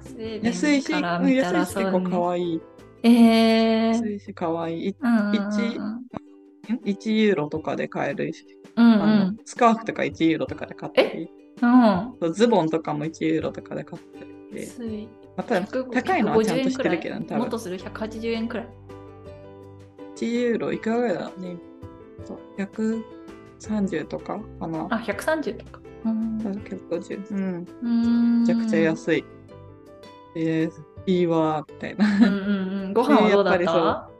[0.42, 1.32] 安いし、安い
[1.66, 2.54] し結構可愛い。
[2.54, 2.60] い。
[3.02, 3.88] えー。
[3.88, 4.88] 安いし可愛い。
[4.88, 6.21] いうんうんうん一
[6.68, 8.46] 1ユーロとかで買えるし、
[8.76, 9.36] うんうん。
[9.44, 11.28] スカーフとか1ユーロとかで買ったり、
[11.60, 12.32] うん。
[12.32, 15.08] ズボンとかも1ユーロとかで買ったりで、安い。
[15.36, 17.58] また150高いのはちゃんとしてるけどね、多分もっと。
[17.58, 18.68] する180円くらい。
[20.16, 21.56] 1ユーロいくらぐらいだろうね。
[22.24, 24.86] そう130とかかな。
[24.90, 25.80] あ、130とか。
[26.04, 26.38] うん。
[26.38, 27.30] 150。
[27.30, 27.66] うん。
[27.82, 29.24] うんめちゃくちゃ安い。
[30.36, 32.06] えー、いいわー、みたいな。
[32.16, 32.92] うんうんうん。
[32.92, 34.11] ご飯はどうだった？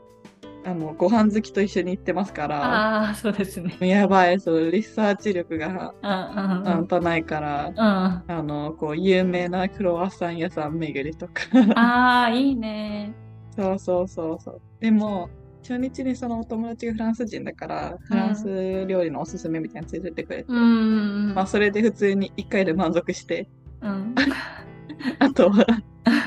[0.65, 3.75] あの、ご飯好きと一緒に行ってますから、ああ、そうですね。
[3.81, 6.63] やばい、そう、リサーチ力がうんうんうん。
[6.63, 7.75] 半端ないから、うん。
[7.75, 11.33] あの、こう、有名なクロワッサン屋さん巡りとか。
[11.75, 13.13] ああ、いいね。
[13.55, 14.61] そうそうそうそう。
[14.79, 15.29] でも、
[15.61, 21.33] 初日にそのお友達がフランス人だから、フランス料理のおすすめみたいなの連れてってくれて、うん。
[21.33, 23.49] まあ、それで普通に1回で満足して、
[23.81, 24.15] うん。
[25.19, 25.65] あとは、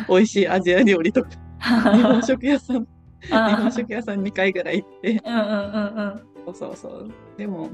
[0.09, 1.31] 美味しいアジア料理とか、
[1.95, 2.87] 日本食屋さん、
[3.27, 7.11] 日あ本食屋さん2回ぐらい行って、うんうんうんそうそうそう。
[7.37, 7.71] でも、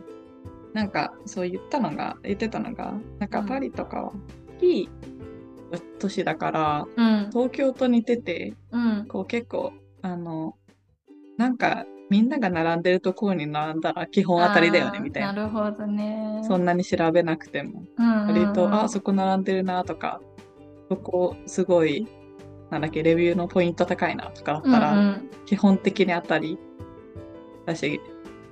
[0.73, 4.12] なんか、そう言ったのが、言ってたのが、なんかうんパリとかは、
[4.62, 4.88] いい
[5.99, 7.07] 都市だから、うん。
[7.07, 7.31] うん。
[7.31, 9.07] 東京と似てて、うん。
[9.07, 10.57] こう結構、あの、
[11.37, 15.33] なんか、みんなが並んでるところに並んだら基本当たりだよね、みたいな。
[15.33, 16.43] なるほどね。
[16.47, 17.85] そんなに調べなくても。
[17.97, 20.21] うんうんうん割と、あ、そこ並んでるなとか、
[20.91, 22.07] そこすごい、
[22.73, 26.59] なんだっけ、レビューのポイント高いなとかだったら、基本的に当たり
[27.67, 28.01] だし、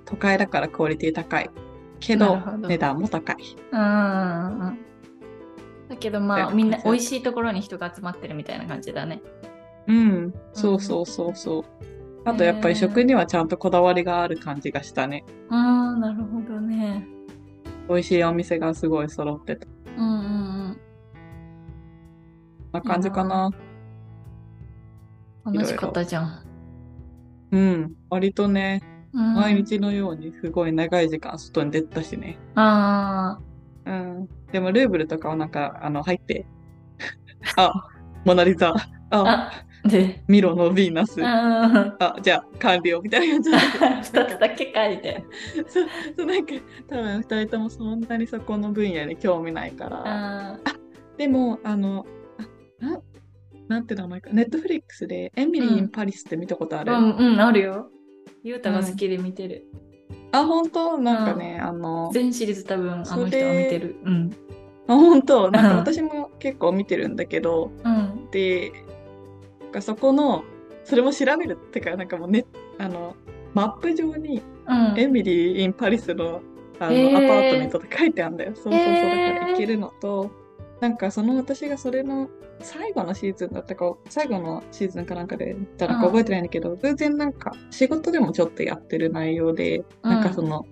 [0.05, 1.51] 都会だからクオリティ高い。
[2.01, 3.37] けど値段も高い。
[3.73, 3.79] うん。
[5.89, 9.23] だけどまあみんな美味しいところに人が集まってるみたいな感じだね。
[9.87, 11.65] うん、そうそうそうそう。
[12.27, 15.25] あとやっぱり食にはちゃんとこだわりがある感じがしたね。
[15.49, 17.07] ああ、なるほどね。
[17.89, 19.67] 美味しいお店がすごい揃ってた。
[19.97, 20.27] うんうんう
[20.73, 20.81] ん
[22.73, 23.51] な感じかな。
[25.53, 26.43] 楽しかったじゃん。
[27.53, 32.39] うん、割とね、うん毎日のようにすごい長い時間外に出たしね。
[32.55, 33.41] あ
[33.85, 34.29] うん。
[34.53, 36.47] でもルーブルとかはなんか、あの、入って、
[37.57, 37.73] あ、
[38.25, 38.75] モナリザ、あ。
[39.11, 39.51] あ、
[39.85, 41.27] あ、で、ミロのヴィーナス、うん。
[41.27, 43.57] あ、じゃあ完了みたいな感じで。
[44.21, 45.25] 二つだけ書いて。
[45.67, 45.87] そう、
[46.17, 46.55] そうなんか、
[46.89, 50.03] 多分二人ともそんなにそこの分野に興味ないから。
[50.05, 50.59] あ
[51.17, 52.07] でも、あの、
[52.83, 53.01] あ、
[53.71, 57.89] ななんて名前か、ネットフリックスでエミリー・イン・パリスって見たことある、うん、うん、あるよ。
[58.43, 59.65] ゆうたが好きで見てる。
[60.33, 60.99] あ、本当？
[60.99, 63.97] なんかね、あの、全シリーズ多分あの人は見てる。
[64.05, 64.31] うん。
[64.89, 65.51] あ、本当？
[65.53, 68.29] なんかうん私も結構見てるんだけど、うん。
[68.33, 68.73] で、
[69.71, 70.43] かそこの、
[70.83, 72.47] それも調べるってか、なんかもうね、
[72.79, 73.15] あの、
[73.55, 74.99] マップ上にうん。
[74.99, 76.43] Emily in Paris の
[76.81, 78.53] あの、アパートメントって書いてあるんだよ。
[78.57, 78.83] そうそうそう。
[78.83, 79.07] だか
[79.47, 80.31] ら行けるのと、
[80.81, 82.29] なんかその私がそれの
[82.61, 90.67] 最後のシーズンだったか、最後のシーズンかなんかで言ったらか覚えてないんだけど、偶然なんか仕事でもちょっとやってる内容で、なんかその、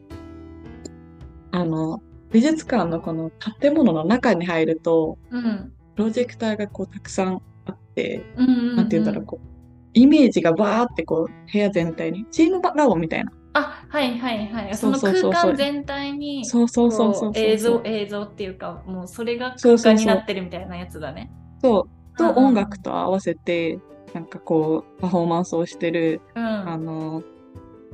[1.50, 9.46] あの、美術館のこの建物の中に入ると、うん、プロジェクターがこうたくさんあって、うんうんうん、なんて言うんだろう、こう、
[9.94, 13.32] イメージがバーってこう、部屋全体に、チームラボみたいな。
[13.52, 14.76] あ、はいはいはい。
[14.76, 21.30] その空間全体に、そうそうそうそう映像、映像っていうか、もうそれが空間になってるみたいなやつだね。
[21.60, 22.18] そう。
[22.18, 23.78] と、音楽と合わせて、
[24.14, 27.22] なんかこう、パフォーマンスをしてる、うん、あの、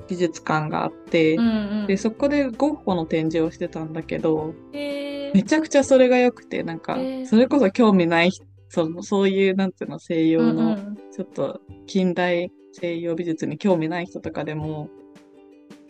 [0.09, 8.31] 美術館があって、うんうん、でそこでゴッホの展示をしてたんだけど、めちゃくちゃそれが良くてなんかそれこそ興味ない
[8.69, 10.77] そのそういうなんていうの西洋の
[11.13, 14.91] ちょっと近代西洋美術に興味ない人とかでも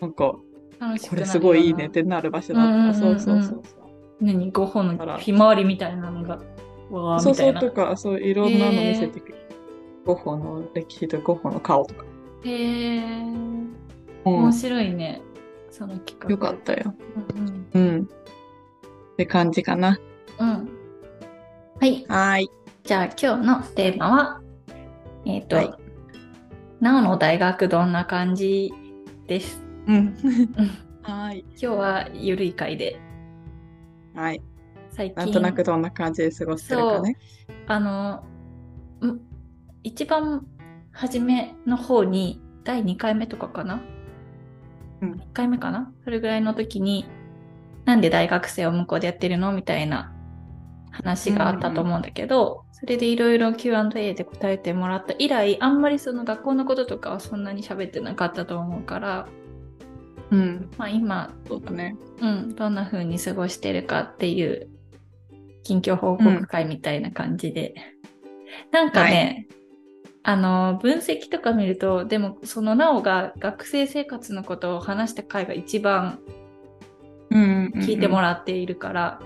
[0.01, 0.41] なんかこ
[1.15, 3.85] れすごいいいねってなる場所だった、そうそうそうそう
[4.21, 4.51] 何？
[4.51, 6.41] ゴッホのひまわりみたいなのが
[6.91, 9.35] わそうそうとかそういろんなの見せてくる、
[10.05, 12.05] ゴッホの歴史とゴッホの顔とか
[12.45, 13.13] へえ
[14.25, 15.23] 面白いね、
[15.71, 16.31] その企画。
[16.31, 16.95] よかったよ。
[17.35, 18.03] うん、うん。
[18.03, 19.99] って感じかな。
[20.39, 20.69] うん。
[21.81, 22.05] はい。
[22.09, 22.51] はい。
[22.85, 24.41] じゃあ今日のテーマは、
[25.27, 25.75] えっ、ー、と、はい、
[26.81, 28.73] なおの大学どんな感じ
[29.27, 29.64] です。
[29.87, 30.17] うん。
[31.03, 31.45] はい。
[31.51, 32.99] 今日はゆるい回で。
[34.15, 34.43] はい。
[34.91, 35.17] 最近。
[35.17, 37.19] なんとなくどんな感じで過ごしてるかね。
[37.67, 38.25] あの、
[39.83, 40.47] 一番
[40.93, 43.83] 初めの方に、第2回目とかかな？
[45.03, 45.93] うん、1回目かな？
[46.05, 47.05] それぐらいの時に、
[47.85, 49.53] なんで大学生を向こうでやってるの？
[49.53, 50.15] みたいな
[50.91, 59.29] 話があったと思うんだけど、うんうん、それでいろいろ Q&A で答えてもらった以来、あんまりその学校のこととかはそんなに喋ってなかったと思うから、
[60.35, 60.71] うん。
[60.77, 61.97] まあ今、そうだね。
[62.21, 64.69] うん、どんな風に過ごしてるかっていう
[65.63, 67.75] 近況報告会みたいな感じで。
[68.73, 69.65] うん、なんかね、はい
[70.27, 76.19] あの、分析とか見ると、でも、そのなおが学生生活のことを話した回が一番
[77.31, 79.21] 聞いてもらっているから、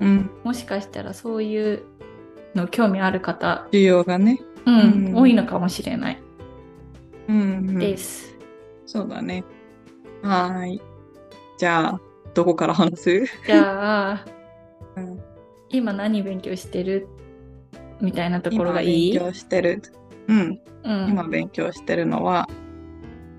[0.00, 1.84] うん、もしかしたらそういう
[2.54, 6.18] の興味ある方、需要がね、うん、うん、多いのかもしれない。
[7.28, 8.36] うん、です。
[8.84, 9.44] そうだね。
[10.22, 10.80] はい。
[11.58, 12.00] じゃあ、
[12.34, 13.24] どこから話す？
[13.46, 14.24] じゃあ、
[14.96, 15.20] うん、
[15.68, 17.08] 今何勉強してる？
[18.00, 19.12] みたいなところがいい？
[19.12, 19.82] 勉強してる。
[20.28, 20.60] うん。
[20.84, 22.48] うん、今勉強してるのは、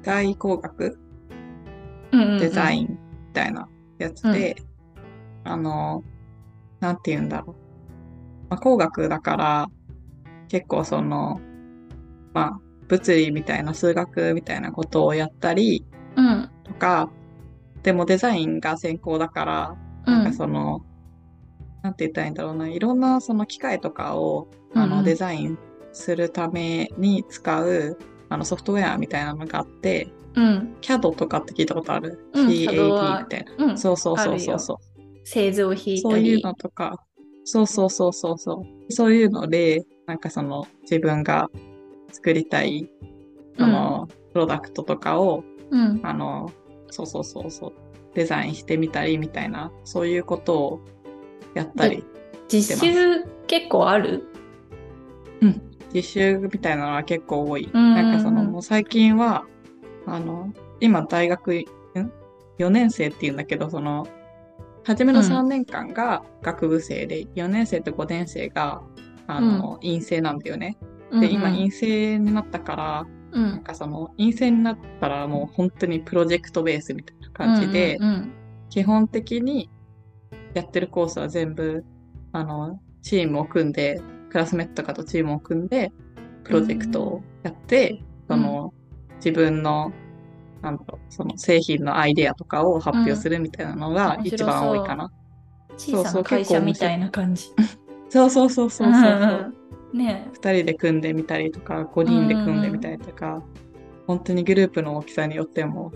[0.03, 0.97] 外工学、
[2.39, 2.87] デザイン
[3.27, 3.67] みたいな
[3.97, 4.55] やつで、
[5.45, 6.03] うん、あの、
[6.79, 7.55] なんて言うんだろう。
[8.49, 9.67] まあ、工学だから、
[10.47, 11.41] 結構その、
[12.33, 15.85] まあ、物理みたいな数学みたいなことをやったり、
[16.15, 17.09] うん、とか、
[17.83, 20.85] でもデザインが専攻だから、なんかその、
[21.81, 25.57] なんて言ったらいいんだろうな、いろんなその機械とかを、あの、デザイン
[25.91, 27.97] するために使う
[28.29, 34.59] あのソフトウェアみたいなのがあって、うん、CAD とかって聞いたことある、うん、?CAD みたいな、うん、そうそうそうそう。
[34.59, 34.77] そう
[35.25, 37.05] 製造品そういうのとか。
[37.45, 38.91] そうそうそうそうそう。
[38.91, 41.49] そういうのでなんかその自分が
[42.11, 42.89] 作りたい
[43.57, 46.51] その、プロダクトとかを、うん、あの
[46.89, 47.73] そうそうそうそう
[48.13, 50.81] デザインしてみたりみたいなそういうことを
[51.55, 52.03] やったり
[52.47, 54.23] 実習結構ある？
[55.41, 55.61] うん。
[55.93, 57.69] 実習みたいなのは結構多い。
[57.71, 59.45] なんかその、もう最近は、
[60.05, 61.65] あの、今大学、ん
[62.57, 64.07] ?4 年生っていうんだけど、その、
[64.83, 68.81] 初めの3年間が学部生で、うん、4年生と5年生が、
[69.27, 70.77] あの、うん、陰性なんだよね。
[71.11, 78.33] で、今陰性になったから、うん、なんかその、陰性になったらもう本当にプロジェクトベースみたいな感じで、うんうんうん、
[78.69, 79.69] 基本的に
[80.53, 81.83] やってるコースは全部、
[82.31, 85.91] あの、チームを組んでクラスメットとかとチームを組んで、
[86.43, 88.73] プロジェクトをやって、その、
[89.17, 89.91] 自分の、
[90.61, 95.11] なんだろう、その製品のアイデアとかを発表するみたいなのが一番多いかな。
[95.77, 97.49] 小さな会社みたいな感じ。
[98.09, 99.01] そうそうそうそうそう。
[99.01, 99.55] そう
[99.93, 103.43] ね2人で組んでみたりとか、5人で組んでみたりとか、うんうん、
[104.07, 105.91] 本当にグループの大きさによっても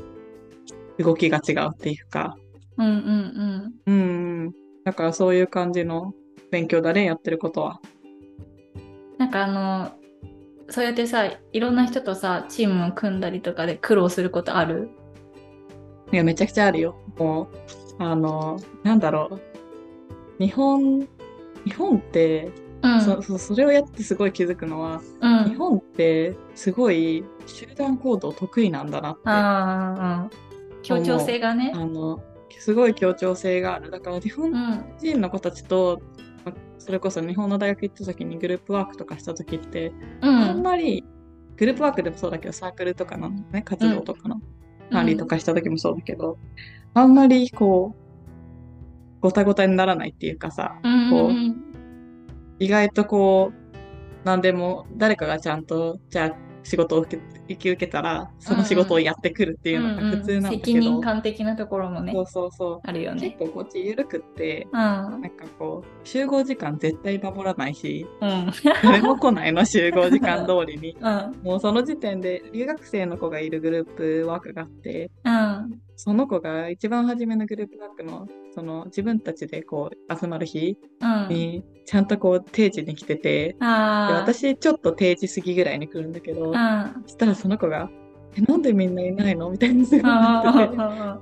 [0.98, 2.38] 動きが違うっていうか。
[2.78, 3.92] うんうんうん。
[3.92, 3.92] う
[4.48, 4.54] ん。
[4.84, 6.14] だからそういう感じの
[6.52, 7.82] 勉強だね、やってることは。
[9.18, 9.92] なんかあの、
[10.70, 14.90] そうやってさ、いろんな人とさ、チームを組んだりとかで苦労することある？
[16.12, 16.96] いや、めちゃくちゃあるよ。
[17.18, 17.50] も
[18.00, 19.40] う、あの、なんだろ
[20.40, 20.44] う。
[20.44, 21.08] 日本、
[21.66, 22.52] 日本って、
[22.96, 29.22] うん、そそそれをやってすごい気づくのは、うん、日本ってすごい集団行動得意なんだなって。
[29.26, 30.30] あ
[30.84, 31.72] 協調性がね。
[31.76, 32.22] あの
[32.60, 33.92] すごい協調性がある。
[33.92, 34.52] だから日本
[35.00, 36.02] 人の子たちと
[36.78, 40.30] それこそ日本の大学行った時にグループワークとかした時って、うん。
[40.30, 41.04] あんまり
[41.58, 44.42] グループワークでもそうだけどサークルとかのね活動とかの
[44.92, 46.38] 管理とかした時もそうだけど、
[46.94, 51.67] あんまりこうごたごたにならないっていうかさうんこううん
[52.60, 53.78] 意外とこう
[54.24, 62.12] 何でも誰かがちゃんとじゃあ仕事を受け引き受けたらその仕事をやってくるっていうのが普通なんだけど、責任感的なところもね。
[62.12, 62.80] そうそうそう。
[62.84, 63.22] あるよね。
[63.22, 63.38] 結。
[63.38, 64.76] 構こっち緩くってうん。
[64.76, 68.52] なんかこう集合時間絶対守らないしうん。
[68.84, 70.98] 誰も来ないの集合時間通りに。
[71.00, 71.40] うん。
[71.42, 75.80] もうその時点で留学生の子がいるグループワークがあってうん。
[75.96, 81.30] その子が一番初めのグループワークのその自分たちでこう集まる日うん。
[81.30, 87.04] にちゃんとこう定時に来てて、で私ちょっと定時過ぎぐらいに来るんだけど、うん。
[87.04, 87.90] そしたらその子が
[88.38, 91.20] 「えなんでみんないないの?」みたいなすごいあ言っててー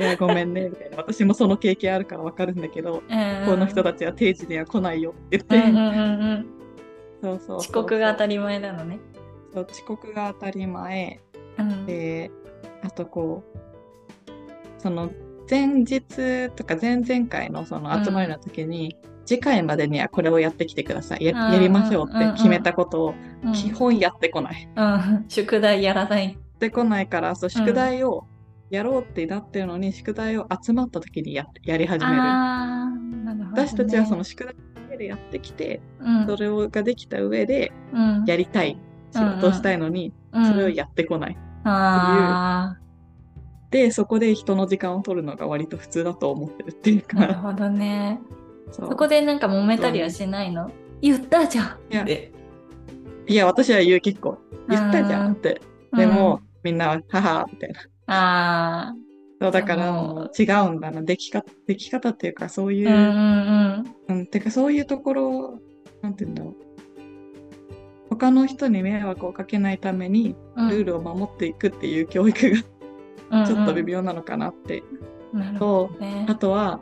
[0.00, 0.96] いやごめんね」みたいな。
[0.96, 6.46] 私もその経験あるからわかるんだけど、うんこの人たちは定時には来ないよって言って、うんうんうんうん。
[7.22, 8.98] そうそう遅刻が当たり前なのね。
[9.52, 11.20] そう遅刻が当たり前。
[11.58, 11.84] うん。
[11.84, 12.30] で
[12.82, 13.44] あとこ
[14.26, 14.30] う
[14.80, 15.10] その
[15.50, 18.96] 前日とか前々回のその集まりの時に、
[19.28, 21.24] 次回までにはこれをやってきてください。
[21.26, 22.32] やりましょうっうんうん。
[22.32, 23.14] て決めたことを
[23.44, 23.52] うん。
[23.52, 24.66] 基本やってこない。
[24.74, 25.24] やうん。
[25.28, 26.38] 宿題やらない。
[26.38, 28.26] ってこないからそう宿題を
[28.70, 32.16] やろうってなってるのに、宿題を集まった時にややり始める。
[32.16, 33.44] ね。
[33.52, 36.26] 私たちはその宿題だけでやってきて、うん。
[36.26, 38.24] それをができた上でうん。
[38.26, 38.78] やりたい。
[39.10, 40.46] 仕事をしたいのに、うん。
[40.46, 41.36] それをやってこない。
[41.64, 42.78] あ
[43.70, 47.18] でそこで人の時間を取るのが割と普通だと思ってるっていうか。
[47.18, 48.20] あなるほどね。
[48.70, 50.70] そこでなんか揉めたりはしないの？
[51.00, 51.66] 言ったじゃん。
[51.92, 52.02] いや。
[52.02, 52.32] って。
[53.26, 54.38] いや私は言う結構。
[54.68, 55.60] 言ったじゃんって。
[55.96, 57.80] でも、みんなは「母」みたいな。
[58.06, 58.94] あ
[59.40, 61.02] そうだから違うんだな。
[61.02, 64.16] でき方でき方っていうかそういう、ーうんうん。
[64.18, 65.60] うん、てかそういうところ
[66.02, 66.54] なんて言うんだろう。
[68.10, 70.68] 他の人に迷惑をかけないためにうん。
[70.68, 72.50] ルールを守っていくっていう教育
[73.30, 74.82] が ちょっと微妙なのかなって、
[75.32, 75.46] うんうん。
[75.46, 76.26] なるほとどね。
[76.28, 76.34] あ。
[76.34, 76.80] とは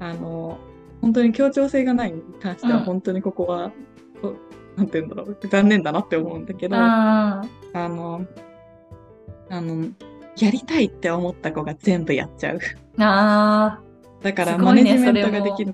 [0.00, 0.58] あの
[1.04, 3.70] 本当に協調性がないに関してはうん本当にここは、
[4.22, 7.42] こうなんて言うんだろう残念だなって思うんだけど、あ
[7.74, 8.26] あの、
[9.50, 9.88] あの、
[10.38, 12.56] やりたいって思った子が全部やっちゃう。
[12.56, 12.60] ー
[12.98, 13.80] あ
[14.22, 15.66] だから、マネジメントができ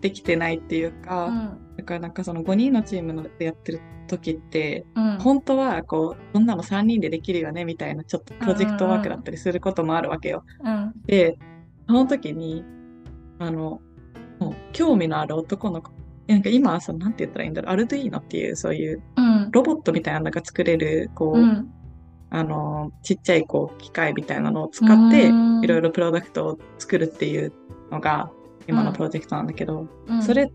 [0.00, 1.28] できてないっていうか、ー。
[1.28, 5.18] うんだからなんかその5人のチームのでやってる時って、うん。
[5.18, 10.44] 本当はこう、こんなの3人でできるよねみたいな、ちょっとプロジェクトワークだったりすることもあるわけよ。
[10.62, 10.92] うん。
[11.06, 11.38] で、
[11.86, 12.64] その時に、
[13.38, 13.80] あの、
[14.72, 15.90] 興味のある男の子、
[16.26, 19.50] なんか今はその、なんて言ったらいいんだろう、アルドゥイーノっていうそういううん。
[19.50, 21.70] ロボットみたいなのが作れる、こう、うん。
[22.30, 25.64] あの、ちっちゃいこう機械みたいなのを使って、うん。
[25.64, 27.52] いろいろプロダクトを作るっていう
[27.90, 28.30] のが
[28.68, 30.22] 今のプロジェクトなんだけど、うん。
[30.22, 30.48] それ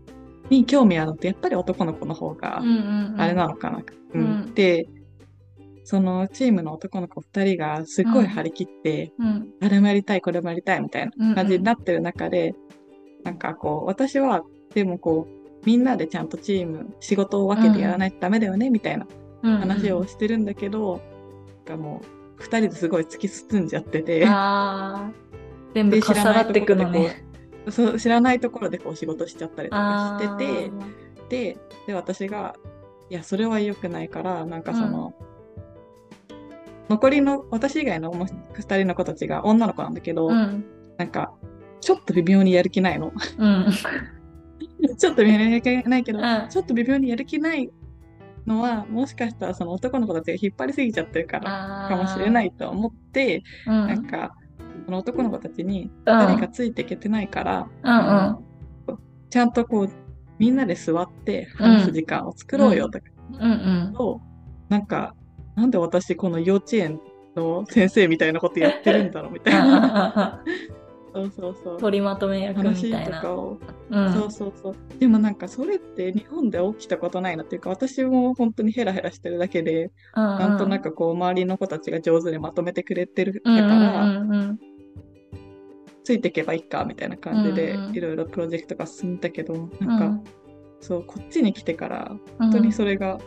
[0.48, 3.82] に興味あるのってやっぱり男の子の方があれなのかな。
[4.14, 4.20] うん。
[4.20, 4.54] うん。
[4.54, 4.88] で、
[5.84, 9.48] そのチームの男の子2人がすっごい張り切って、うん。
[9.60, 12.54] あれもやりたい、これもやりたいみたいな感じになってる中で、
[13.26, 19.06] なんかこう、私はでもこう、みんなでちゃんとチーム、仕事を分けてやらないとダメだよね、みたいな
[19.42, 21.02] うん話をしてるんだけど、
[21.66, 24.24] なんかもう、二人ですごい突き進んじゃってて。
[25.74, 27.24] 全部で重なってくの知らないところでね。
[27.64, 30.70] こうそう知らないところでこう仕事しちゃったりとかあして
[31.28, 31.58] て、で、
[31.88, 32.54] で、私が、
[33.10, 35.14] いや、それは良くないから、なんかその、
[36.88, 40.64] 残りの、私以外のもう二人の子たちが女の子なんだけど、うん。
[40.96, 41.32] なんか、
[41.80, 43.12] ちょっと微妙にやる気ないの？
[43.38, 43.66] うん。
[44.98, 47.70] ちょっと微妙にやる気ないけど、うんちょっと微妙にやる気ない
[48.46, 53.86] のは、もしかしたらその男の子たちが引っ張りすぎちゃってるからかもしれないと思って、うん。
[53.86, 54.34] なんか、
[54.84, 58.98] その男の子たちに、うん二人がついていけてないから、うんうん。
[59.30, 59.88] ちゃんとこう、
[60.38, 63.54] みんなで座って話す時間を作ろうよとか、うんう
[63.90, 63.94] ん。
[63.94, 64.20] と
[64.68, 65.14] なんか、
[65.56, 67.00] なんで私この幼稚園
[67.34, 70.42] の先生みたいなことやってるんだろうみたいな。
[71.16, 71.78] そうそうそう。
[71.78, 73.20] 取りまとめ役み話たいな。
[73.20, 73.58] とかを、
[73.90, 74.12] うん。
[74.12, 74.74] そうそうそう。
[74.98, 84.60] でもなんかそれって日本で起きたことないなっていうか、私も本当にヘラヘラしてるだけで、ななんとなくこう周りの子たちが上手にまとめてくれてるだうんうんから、うんうん
[86.04, 87.96] ついていけばいいかみたいな感じでうんうん。
[87.96, 90.22] いろいろプロジェクトが進んだけど、うんなん。
[90.24, 90.30] か、
[90.80, 93.18] そう、こっちに来てから、本当にそれが、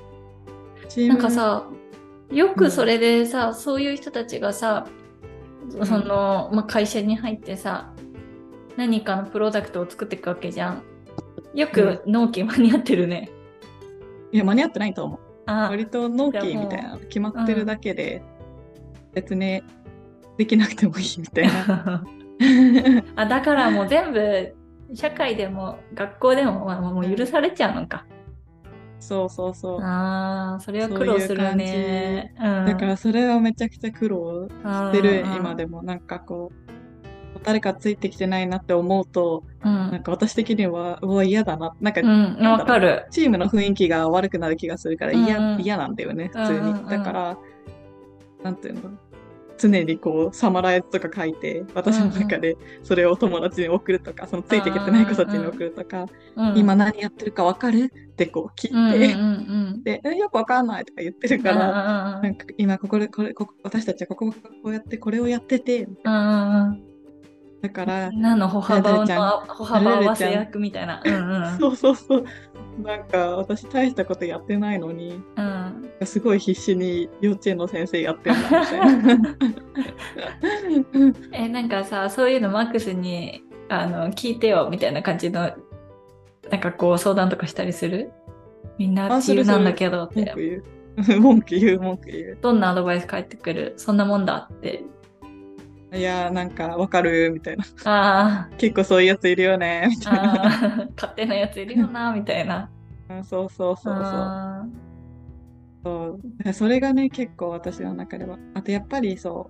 [0.87, 1.65] チームなんかさ
[2.31, 4.87] よくそれでさ、そういう人たちがさ
[5.69, 7.93] その、まあ、会社に入ってさ
[8.77, 10.83] 何かのプロダクトを作っていくわけじゃん
[11.53, 13.29] よく納期間に合ってるね、
[14.31, 15.19] いや、間に合ってないと思う。
[15.47, 18.21] あ割と納期みたいなの決まってるだけで、
[19.13, 19.63] 別に
[20.37, 22.03] できなくてもいいみたいな。
[23.15, 24.55] あだからもう全部
[24.93, 28.05] 社会でも学校でも、まあ、もう許されちゃうのか。
[28.99, 29.81] そうそうそう。
[29.81, 32.33] ああ、それは苦労するね。
[32.37, 35.81] うん、だからそれはめちゃくちゃ苦労してる、今でも。
[35.83, 41.73] なんかこう、誰かついてきてないなって思うと、うん、なんか私的には、うわ、嫌だな。
[41.79, 42.01] なんか、
[42.49, 43.05] わ、かる。
[43.11, 46.89] チームの雰囲気が悪くなる気がするから嫌、うん、嫌なんだよね、普通に。
[46.89, 47.37] だから、
[48.43, 48.81] なんていうの？
[49.59, 56.05] 常にこう、サマライズとか書いて、私の中でそれを友達に送るとか、そのついてきてない子たちに送るとか、
[56.55, 65.87] 今何やってるかわかるってこう聞いて、で、よくわかんないとか言ってるから、なんか今ここで、これ、ここ私たちはこここうやってこれをやってて、
[67.61, 71.01] だから、何の歩幅の歩幅合わせ役みたいな。
[71.05, 72.25] うんうん、 そうそうそう。
[72.83, 79.35] なんか私大したことやってないのに、うん、すごい必死に幼稚園の先生やってるみたいな。
[81.37, 85.51] え、なんかさ、そういうのマックスにあの聞いてよみたいな感じの、
[86.49, 88.11] なんかこう相談とかしたりする？
[88.77, 90.33] みんな自由なんだけどって。
[91.19, 92.37] 文句言う、文句言う。
[92.41, 93.73] どんなアドバイス返ってくる？
[93.77, 94.83] そんなもんだって
[95.91, 97.65] いやなんかわかるみたいな。
[97.85, 100.89] あ結構そういうやついるよねみたいな。
[100.95, 102.69] 勝手なやついるよなみたいな。
[103.23, 104.69] そうそうそうそう。
[105.83, 108.37] そうそれがね結構私の中では。
[108.53, 109.49] あとやっぱりそ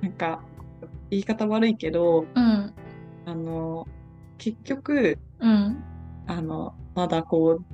[0.00, 0.42] うなんか
[1.10, 2.74] 言い方悪いけど、うん、
[3.26, 3.86] あの
[4.38, 5.82] 結局、うん、
[6.26, 7.64] あのまだこう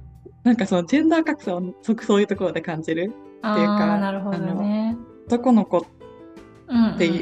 [0.43, 6.00] なんかそのジェンダー格差をそういうところで感じるっていうか、なるほどね、男の子って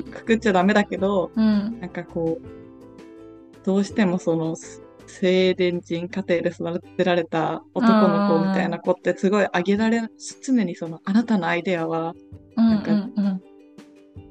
[0.03, 4.57] くくっちゃダメだけど、うん、なんかこう、どうしてもその、
[5.09, 10.03] 静電人家庭で育てられた男の子みたいな子ってすごいあげられ、
[10.43, 12.15] 常にその、あなたのアイデアは、
[12.57, 13.27] なんか、うんうん。
[13.27, 13.43] うん、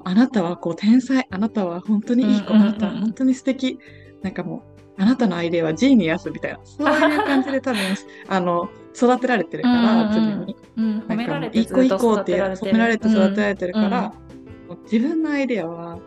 [0.04, 3.80] あなたはこう天才、あなたは本当にいい子、あなたは本当に素敵、
[4.22, 4.64] なんかも
[4.98, 7.82] う、あなたのアイデアはジーニアスみたいな、そういう感じで多分、
[8.30, 10.56] あの、育てられてるから、常に。
[10.78, 14.14] うん、褒められて一個一個って褒められて育てられてるから、
[14.84, 16.00] 自分のアイデアは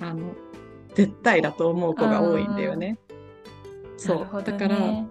[0.00, 0.32] あの
[0.94, 2.98] 絶対だと思う子が多いんだよね。
[3.96, 5.06] そう、ね、だから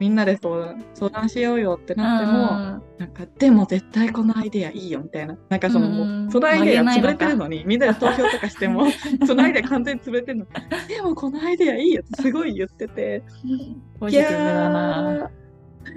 [0.00, 5.36] みんなでそう相談しようよってなっても、なんか、でも絶対このアイデアいいよみたいな。
[5.48, 8.86] なんかその、もうそのアイデア潰れてるのに、みんなで投票とかしても、
[9.26, 10.50] そのアイデア完全に潰れてるのに、
[10.88, 13.24] でもこのアイデアいいよってすごい言ってて。
[13.98, 15.30] ポジティブだな。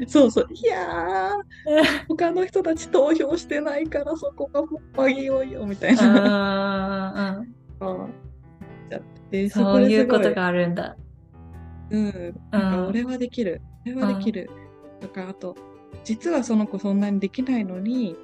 [0.07, 0.47] そうそう。
[0.51, 4.63] いやー、 他の人たち投票してないからそこが
[5.03, 7.43] あげようよみたいな。
[7.79, 8.05] うん。
[8.05, 8.09] っ
[9.31, 10.97] てそういうことがあるんだ。
[11.89, 12.41] うん。
[12.51, 13.61] なんか俺はできる。
[13.85, 14.49] 俺はできる。
[14.99, 15.55] とか、あと、
[16.03, 18.17] 実はその子そんなにできないのに、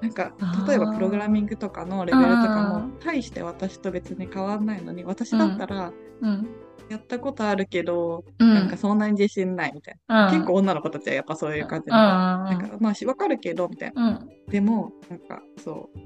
[0.00, 0.32] なんか
[0.66, 6.48] 例えばプログラミングとかのレベルとかも大して私と別に変わんないのに私だったら、うん、
[6.90, 10.30] やったことあるけど、うん、なんかそんなに自信ないみたいな。
[10.30, 11.92] 結構女の子たちはやっぱそういう感じで。
[11.92, 14.26] なんかまあわかるけど、みたいな。
[14.48, 15.98] でも、なんかそう、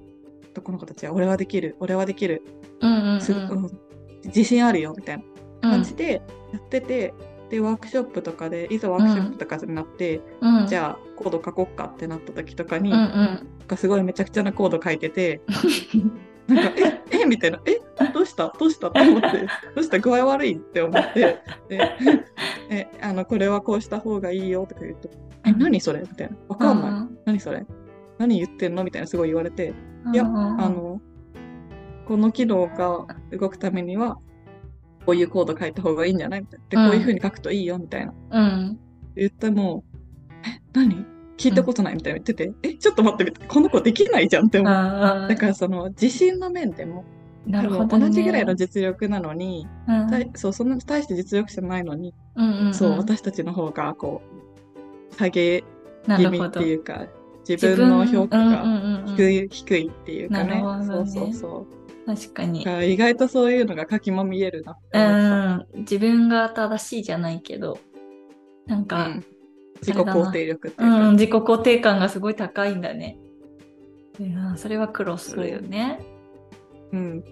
[0.51, 2.43] 男の子たちは俺はできる、俺はできる。
[4.27, 5.25] 自信あるよ、みたいな。
[5.63, 6.23] 感じで
[6.53, 7.15] やってて、
[7.51, 15.41] で、ワークショップとかで、いざワークショップとかになって、うん、じゃあコード書こっかってなった時とかに、うんうん、すごいめちゃくちゃなコード書いてて、
[16.47, 16.81] なんか、
[17.11, 17.81] え、えみたいな、え、
[18.13, 18.53] どうした？
[18.59, 18.91] どうした？
[18.91, 19.29] と思って、
[19.75, 19.99] どうした？
[19.99, 20.55] 具合悪い？
[20.55, 21.39] って思って、
[21.69, 21.97] で、
[22.71, 25.09] え、あの、これはこうした方がいいよとか言うと、
[25.47, 26.01] え、何それ？
[26.01, 26.37] みたいな。
[26.49, 26.91] わかんない。
[26.91, 27.19] うん。
[27.25, 27.65] 何それ？
[28.19, 28.85] 何言ってんの？
[28.85, 29.75] みたいなすごい言われて、
[30.13, 30.29] いや、あ
[30.69, 31.01] の、
[32.07, 34.19] この機能が動くためには、
[35.07, 36.41] こういうコード書いた方がいいんじゃない？
[36.41, 36.85] みたいな。
[36.85, 37.79] で、こういう風に書くといいよ？
[37.79, 38.15] みたいな。
[38.31, 38.79] うん。
[39.15, 39.85] 言っても、
[40.45, 41.07] え、何？
[41.37, 41.97] 聞いたことない？
[41.97, 44.73] みたいな言ってて、うん、え、ちょっと待って、この子できないじゃんって思う。
[44.73, 47.05] だからその自信の面でも、
[47.47, 54.23] なるほど、ね、同じぐらいの実力なのに、うん、そう、そんな大して実力じゃないのに、うんうんうん、そう、私たちの方がこ
[55.13, 55.65] う、下げ
[56.07, 57.07] 気味っていうか、
[57.49, 58.65] 自分の評価が
[59.17, 60.57] 低い,、低いっていうかね。
[60.57, 62.07] ねそうそうそう。
[62.07, 62.63] 確かに。
[62.63, 65.67] 意外とそういうのが垣間見えるな。
[65.73, 65.81] うん。
[65.81, 67.79] 自分が正しいじゃないけど、
[68.67, 69.25] なんか、うん
[69.85, 73.19] 自己肯定力っていうか、うん、自己肯定感がすごい高いんだね。
[74.19, 75.99] いやそれは苦労するよね。
[76.01, 76.14] う
[76.95, 77.25] うん。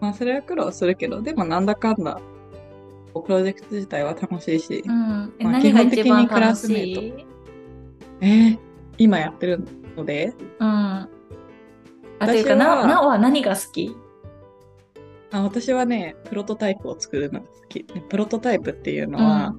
[0.00, 2.20] まあそれは苦労するけど、でもなんだかんだ、
[3.12, 7.26] プロジェクト自体は楽しいし、うん、まあ、基本的にクラスメート。
[8.20, 8.58] えー、
[8.98, 9.64] 今やってる
[9.96, 10.32] ので？
[10.60, 10.66] うん。
[10.66, 11.08] あ、
[12.20, 13.96] というか、な、なおは何が好き？
[15.32, 17.84] あ私はね、プロトタイプを作るのが好き。
[17.84, 19.54] プロトタイプっていうのは、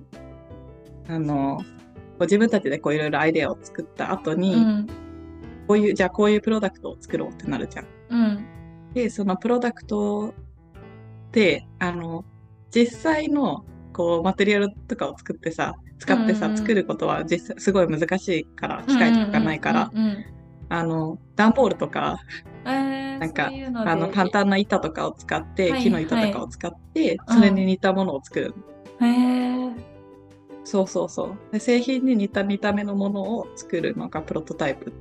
[1.10, 1.62] うん、あの、
[2.22, 4.88] 自分たちでこういろいろアイデアを作った後に、うん、
[5.68, 7.86] こういう、じゃあこういうプロダクトを作ろうってなるじゃん。
[8.10, 8.46] うん、
[8.94, 12.26] で、そのプロダクトって、あの、
[12.72, 20.26] 実際のこうマテリアルとかを作ってさ使ってさ、うんうん作ることは実際すごい難しいから機械とかがないから、うんうんうん
[20.74, 22.18] あの段ボールとか
[22.64, 27.36] うんえーなんかあの簡単な板とかを使って、はい木の板とかを使って、うん。
[27.36, 28.54] それに似たものを作る、
[29.02, 29.74] へー。
[30.64, 31.38] そうそうそう。
[31.52, 34.94] で製品に似た見た目のものを作るのがプロトタイプ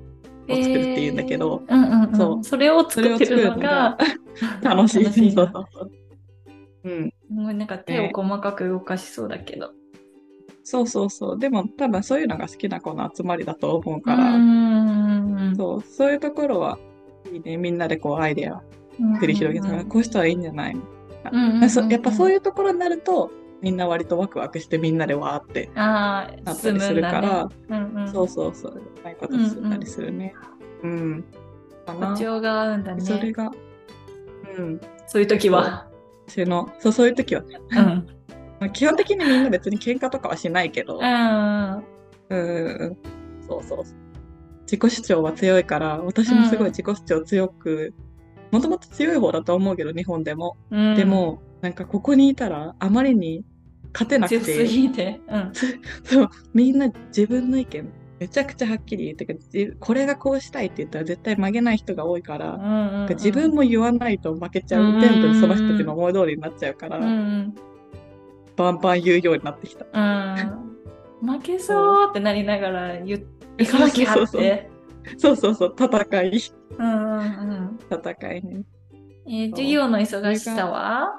[0.53, 2.45] を作るっていうんだけど、えーうんうんうん、そう。
[2.45, 3.99] それを作ってるのがが
[4.75, 5.05] 楽しい。
[5.05, 5.91] 楽しいなそうそうそう
[6.85, 7.11] うん。
[7.11, 9.71] すごいなんか手を細かく動かしそうだけど。
[10.63, 11.39] そうそうそう。
[11.39, 15.83] でも多分そういうのが好きな子の集まりだと思ううから、んそう。
[15.83, 16.79] そういうところは
[17.33, 17.57] いいね。
[17.57, 18.61] みんなでこうアイデア
[19.21, 20.75] 繰り広げて、こうしたらいいんじゃない？
[20.75, 20.81] の、
[21.33, 23.31] うんうんうんうんそやっぱそういうところになると
[23.63, 30.35] みんな割とワクワクしてみんなでわーってなったりするから、うんうん、そうそうそううまいことしてたりするね
[30.83, 31.25] うん、
[31.87, 33.01] かな波長が合うんだね。
[33.03, 33.51] それが
[34.57, 35.87] うんそういう時は。
[36.27, 38.07] 私のそうそういう時はうん。
[38.61, 41.85] ま あ基本的にみんな別に喧嘩とかはしないけど、うん。
[42.31, 42.97] うん、
[43.47, 43.79] そうそう。
[44.63, 47.93] 自己主張は強いから、私もすごい自己主張強く、
[48.53, 50.57] もともと強い方だと思うけど、日本でも。
[50.71, 53.45] うん、でも、なんかここにいたら、あまりに
[53.93, 55.21] 勝てなくて。
[55.29, 55.53] うん。
[56.05, 57.89] そう、みんな自分の意見、
[58.21, 62.67] めちゃくちゃはっきり言ってくるじこれがこうしたいって言ったら絶対曲げない人が多いから、うんう
[62.99, 64.85] んうん、自分も言わないと負けちゃう。
[64.85, 67.55] うん全部その人たちの思い通りになっちゃうから、うんうん
[68.57, 69.87] バンバン言うようになってきた。
[69.91, 74.71] うん、負けそうってなりながら言っていかなきゃそうそうそうって。
[75.17, 76.43] そうそうそう、戦い。
[76.79, 78.63] うんうんうん戦いね。
[79.27, 81.11] えー授業の忙しさは？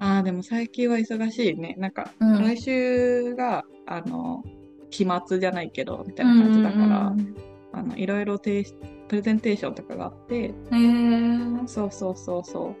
[0.00, 1.74] ああ、でも最近は忙しいね。
[1.78, 4.44] なんか、うん来週が、あの、
[4.90, 7.34] 期末じゃないけど、みたいな感じだから、うん
[7.72, 8.74] あの、いろいろ提出
[9.08, 12.74] プレゼンテーションとかがあって、うんうん、へーそうそうそうそ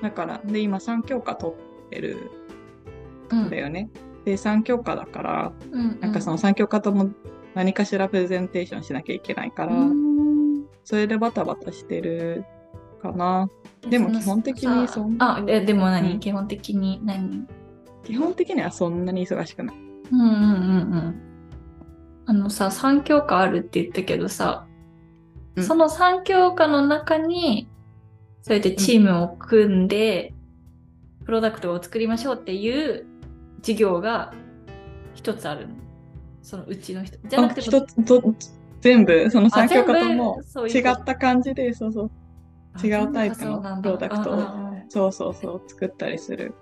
[0.00, 0.02] う。
[0.02, 2.30] だから、で、今3教科取ってる
[3.30, 3.90] うんんだよね。
[4.24, 7.10] で、3教科だから、うんなんかその3教科とも
[7.54, 10.20] 何かしらプレゼンテーションしなきゃいけないから、うん
[10.84, 12.44] それでバタバタしてる
[13.00, 13.48] かな。
[13.88, 16.20] でも基本的にそんさあででも何、うん。
[16.20, 17.46] 基本的に何？
[18.04, 19.76] 基本的にはそんなに忙しくない。
[20.12, 20.36] うんうんうんう
[20.96, 21.22] ん。
[22.26, 24.66] あのさ3教科あるって言ったけどさ、
[25.56, 25.64] うん。
[25.64, 27.68] その3教科の中に
[28.42, 30.34] そうやってチームを組んで、
[31.24, 33.06] プロダクトを作りましょうっていう
[33.60, 34.32] 授業が
[35.14, 35.74] 一つあるの。
[36.42, 37.18] そのうちの人。
[37.28, 38.34] じゃなくてあ一つと
[38.80, 42.10] 全部そのあ3教科とも違った感じでそうそう
[42.82, 44.38] 違うタイプのプロダクトを
[44.88, 46.54] そうそうそう作ったりする。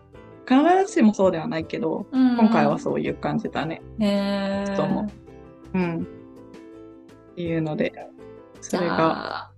[0.46, 3.82] 必ずしもそうではないけどうん今回はそういう感じだね。
[4.00, 4.76] へー。
[4.76, 5.10] そうも。
[5.74, 6.02] うん。
[6.02, 7.92] っていうので
[8.60, 9.50] それじが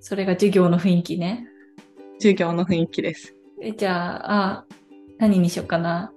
[0.00, 1.46] それが授業の雰囲気ね。
[2.18, 3.34] 授業の雰囲気です。
[3.62, 4.66] えじゃああ
[5.18, 6.12] 何にしようかな。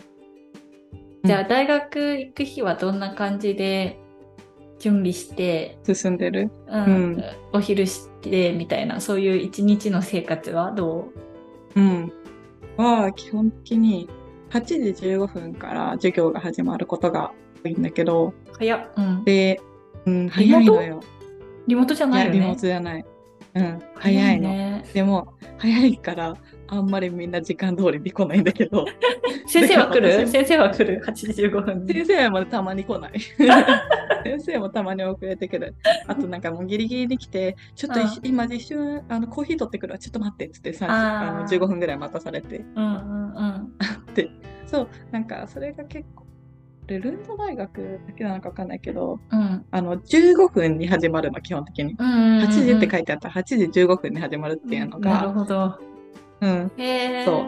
[1.23, 3.98] じゃあ大学行く日はどんな感じで
[4.79, 6.49] 準備して、進んでる？
[6.67, 6.85] うん。
[6.85, 7.23] うん。
[7.53, 10.71] お昼してみたいなそういう一日の生活は？
[10.71, 11.09] ど
[11.75, 11.79] う？
[11.81, 12.11] ん。
[12.77, 14.09] は基本的に
[14.51, 18.27] 8時15分から授業が始まることが多いんだけど。
[18.27, 19.61] う早っ、うん、で、
[20.05, 21.01] うん、早いのよ。
[21.67, 21.93] リモート？
[21.93, 22.39] じゃないよね。
[22.39, 23.05] リモートじゃない。
[23.55, 24.49] うん、早いの。
[24.49, 26.37] ねでも、早いから、
[26.71, 28.85] あんまりみんな時間通りに来ないんだけど、
[29.47, 30.27] 先生は来る？
[30.27, 31.93] 先生は来る？8時15分に。
[31.93, 33.13] 先生もたまに来ない。
[34.23, 35.75] 先生もたまに遅れてくる。
[36.07, 39.93] あとなんかもうギリギリに来て、ちょっと今一瞬あのコーヒー取ってくる？
[39.93, 42.57] わ、ちょっと待ってっつって30あーあの15分ぐらい待たされて。
[42.75, 43.73] うんうんうん。
[44.65, 46.25] そう、なんかそれが結構、
[46.87, 49.65] ルルンド大学だけなのかわかんないけど、うん。
[49.71, 51.93] あの15分に始まるの、基本的に。
[51.97, 55.79] うん8時って書いいてあったら8時15分に始まるっていうのなるが、ほど
[56.41, 56.71] うん、
[57.25, 57.41] そ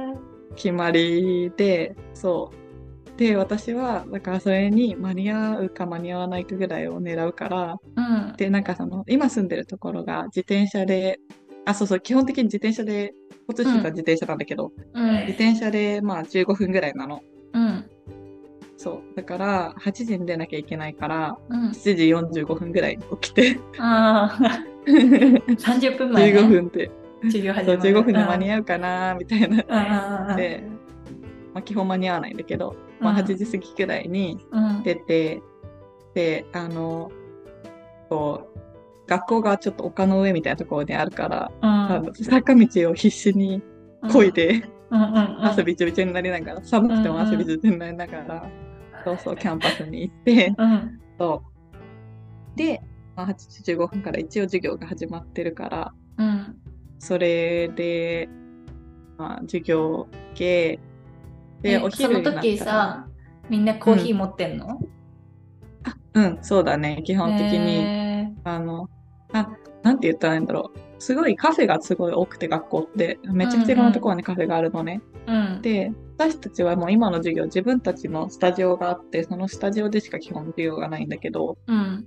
[0.51, 0.55] う。
[0.55, 3.17] 決まりで、そう。
[3.17, 8.33] で、私は、だからそれに間に合うか間に合わないかぐらいを狙うから、うん。
[8.37, 11.19] で、なんかその、今住んでるところが自転車で、
[11.65, 13.13] あ、そうそう、基本的に自転車で、
[13.47, 15.11] 交通手段自転車なんだけど、うん。
[15.21, 17.21] 自転車でまあ15分ぐらいなの。
[17.53, 17.85] うん。
[18.77, 19.15] そう。
[19.15, 21.69] だから、8時に出なきゃいけないから、うん。
[21.69, 27.81] 7時45分ぐらいに起きて、ああ30 分前、ね、15分で、そう授業始まる。
[27.81, 30.29] 15分で間に合合うかな、みたいな。
[30.29, 30.35] うん。
[30.35, 30.63] で、
[31.53, 33.19] まあ基本間に合わないんだけど、まあうん。
[33.19, 34.83] 8時過ぎくらいにうん。
[34.83, 35.41] 出て、
[36.13, 37.11] で、あの、
[38.09, 43.61] こう、学校がちょっと丘の上みたいなところにあるから、あの坂道を必死に
[44.03, 48.49] 漕いで、汗びちょびちょになりながら、寒くても汗びちょびちょになりながら、
[49.03, 51.01] そうそう、キャンパスに行って、うん。
[51.19, 51.43] そ
[52.55, 52.57] う。
[52.57, 52.81] で、
[53.15, 56.55] まあ、8時15分から一応授業が始まってるから、うん
[57.01, 58.29] それで、
[59.17, 60.79] まあ、授業受け、
[61.63, 63.07] で、お昼にその時さ、
[63.49, 64.79] みんなコーヒー持ってんの、
[65.83, 67.01] あうん、そうだね。
[67.03, 68.87] 基本的に、へあの、
[69.33, 69.49] あ、
[69.81, 71.01] なんて言ったらいいんだろう。
[71.01, 75.01] すごいカフェがすごい多くて学校って、めちゃくちゃいろんなところにカフェがあるのね。
[75.25, 75.61] ーうん。
[75.63, 82.05] で、私たちはもう今の授業、自分たちのスタジオがあって、そのスタジオでしか基本授業がないんだけど、うん。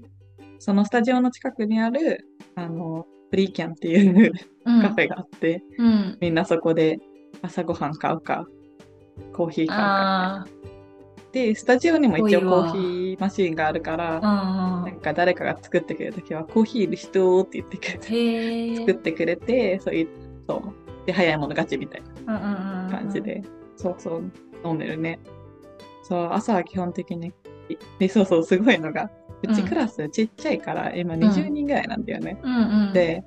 [0.60, 4.32] そのスタジオの近くにある、あの、フリーキャンっていう
[4.64, 4.80] うん。
[4.80, 6.18] カフェがあって、うん。
[6.20, 7.00] みんなそこで
[7.42, 8.46] 朝ごはん買うか、
[9.32, 9.84] コーヒー買うか。
[10.42, 10.46] あ
[11.32, 18.76] で、スタジオにも一応コーヒーマシーンがあるから、なんか誰かが作ってくれるときは、コーヒーいる人って言ってくれて。
[18.76, 20.08] 作ってくれて、そういう、
[20.46, 21.06] そう。
[21.06, 22.88] で、早いもの勝ちみたいな。
[22.88, 23.20] 感じ。
[23.20, 23.42] で、
[23.76, 24.30] そうそう、
[24.64, 25.18] 飲んでるね。
[26.04, 27.32] そう、朝は基本的に、
[27.98, 29.10] で、そうそう、すごいのが、
[29.44, 32.38] うちうんクラスちっちゃいから、今20人ぐらいなんだよね。
[32.42, 33.24] うんうん。、で、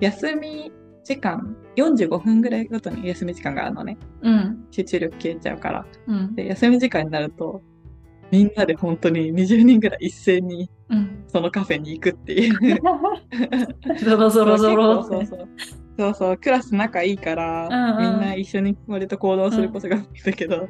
[0.00, 0.72] 休み
[1.04, 3.98] 時間、45分ぐらいごとに休み時間があるのね。
[4.22, 4.66] うん。
[4.70, 5.86] 集中力消えちゃうから。
[6.06, 6.34] うん。
[6.34, 7.62] で、休み時間になると、
[8.30, 11.24] みんなで本当に20人ぐらい一斉にうん。
[11.28, 12.80] そのカフェに行くっていう。
[14.02, 15.08] ゾロゾロゾロって。
[15.08, 15.48] そうそう
[15.98, 16.14] そう。
[16.14, 20.68] そうクラス仲いいから、うんうんみんな一緒に割と行動することが多いんだけど、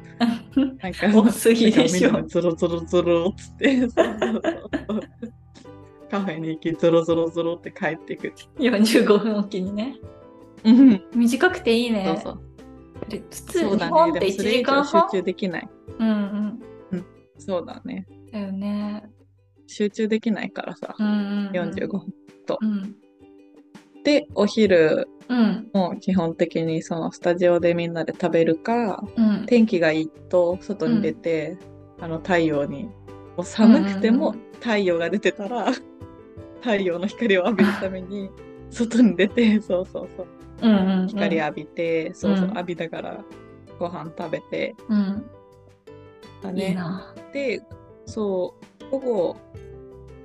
[0.81, 3.87] なんか、多すぎでしょゾロゾロゾロっつって、
[6.09, 8.33] カフェに行き、ゾロゾロゾロって帰ってくる。
[8.57, 9.97] 45分おきにね。
[10.63, 12.03] うん短くていいね。
[12.05, 12.41] そうそう。
[13.07, 13.77] で普通。
[13.77, 15.69] 日本って1でもそれ以時間上集半中できない。
[15.99, 17.05] うんうん。
[17.37, 18.07] そうだね。
[18.31, 19.03] だよね。
[19.67, 21.51] 集中できないからさ、うんうん、うん。
[21.51, 22.13] 45分。
[22.61, 22.95] うん。
[24.09, 25.69] で、お昼うん。
[25.71, 29.45] も基本的にそのスタジオでみんなで食べるか、うん。
[29.45, 31.59] 天気がいいと外に出て、
[32.01, 35.71] あの太陽に、もう寒くてもうんうん太陽が出てたら、
[36.59, 38.31] 太陽の光を浴びるために
[38.71, 40.27] 外に出て、そうそうそう、
[40.63, 41.07] うんうんうん。
[41.07, 43.23] 光浴びて、そうそううん浴びながら
[43.77, 45.23] ご飯食べて、うん。
[46.41, 46.73] だね。
[46.73, 47.13] な。
[47.31, 47.61] で、
[48.07, 49.37] そう、午後、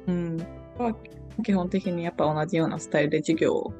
[0.06, 0.38] うん、
[0.78, 0.96] は
[1.42, 3.72] 基本的にやっぱ同じようなスタイルで授業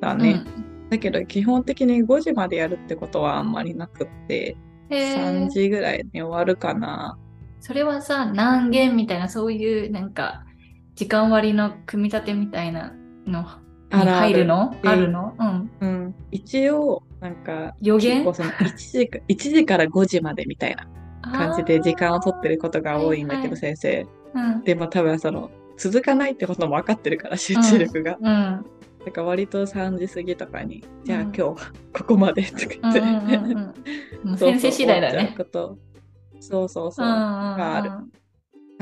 [0.00, 0.42] だね。
[0.90, 4.56] だけど基本的に5時までやるってことはあんまりなくって、
[4.90, 4.96] うん。
[4.96, 7.18] へ3ー時ぐらいに終わるかな。
[7.60, 10.44] それはさ、何件みたいな、そういうなんか、
[10.94, 12.92] 時間割の組み立てみたいな
[13.26, 13.44] の
[13.90, 14.76] 入るの？
[14.82, 15.34] であるの？
[15.38, 15.70] うん。
[15.80, 18.18] うん、一応、なんか、予言？
[18.18, 20.86] 結構その1時か、1時から5時までみたいな
[21.32, 24.06] 感じで時間を取ってることが多いんだけど、はい先生。
[24.34, 24.62] うん。
[24.62, 28.16] でも多分その、続かないってことも分かってるから、集中力が。
[28.20, 28.66] うん。
[29.04, 31.56] だから割と3時過ぎとかに、じゃあうん今日は
[31.92, 33.00] ここまでとか言って、
[34.36, 35.36] 先生次第だね
[36.40, 37.06] そうそうそう。
[37.06, 37.14] が
[37.56, 37.90] がある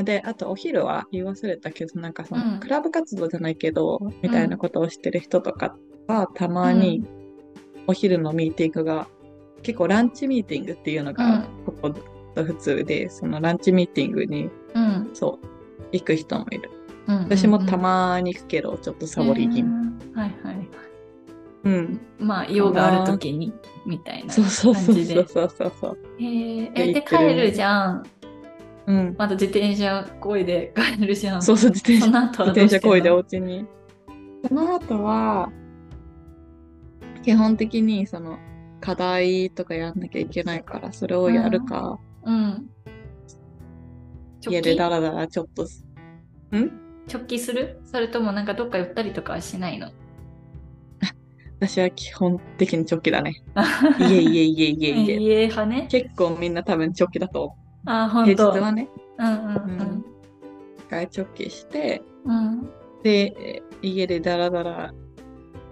[0.02, 5.76] で、あとお昼は言い忘れたけど、なんかその、うんクラブ活動じゃないけど、みたいなことをしてる人とか
[6.08, 7.04] は、たまに
[7.86, 9.06] お昼のミーティングが、
[9.62, 11.90] 結構ランチミーティングっていうのが、ここ
[12.34, 15.10] と普通で、そのランチミーティングに、うん。
[15.12, 15.46] そう、
[15.92, 16.70] 行く人もいる。
[17.06, 17.18] うん。
[17.24, 19.62] 私もたまに行くけど、ちょっとサボり気味。
[19.62, 19.84] うん
[20.14, 20.68] はいはい。
[21.64, 22.00] うん。
[22.18, 23.52] まあ、用があるときに、
[23.86, 25.14] みたいなそうそうそう感じで。
[25.14, 25.98] そうそうそうそう。
[26.18, 28.02] へーでえ、で、行ってる帰るじゃん。
[28.86, 29.14] うん。
[29.18, 31.42] また自転車こいで帰るじゃん。
[31.42, 33.66] そうそう、自転車その後は自転車こいでお家に。
[34.46, 35.50] その後は、
[37.22, 38.38] 基本的にその
[38.80, 42.68] 課題とかやんなきゃいけないから、それをやるか、うん。
[44.46, 45.86] 家でダラダラちょっとす、
[46.54, 46.83] ん？
[47.12, 47.80] 直帰する？
[47.84, 49.90] それともなんかどっか寄ったりとかはしないの？
[51.60, 53.42] 私は基本的に直帰だね。
[54.00, 55.16] 家家家家家。
[55.20, 55.86] 家派ね。
[55.90, 57.54] 結構みんな多分直帰だと
[57.86, 58.32] あ、ほ思う。
[58.32, 58.52] んと。
[58.52, 58.88] 平日はね、
[59.18, 60.04] うんうんうん
[60.78, 62.68] 一回直帰して、うん。
[63.02, 64.92] で、家でダラダラ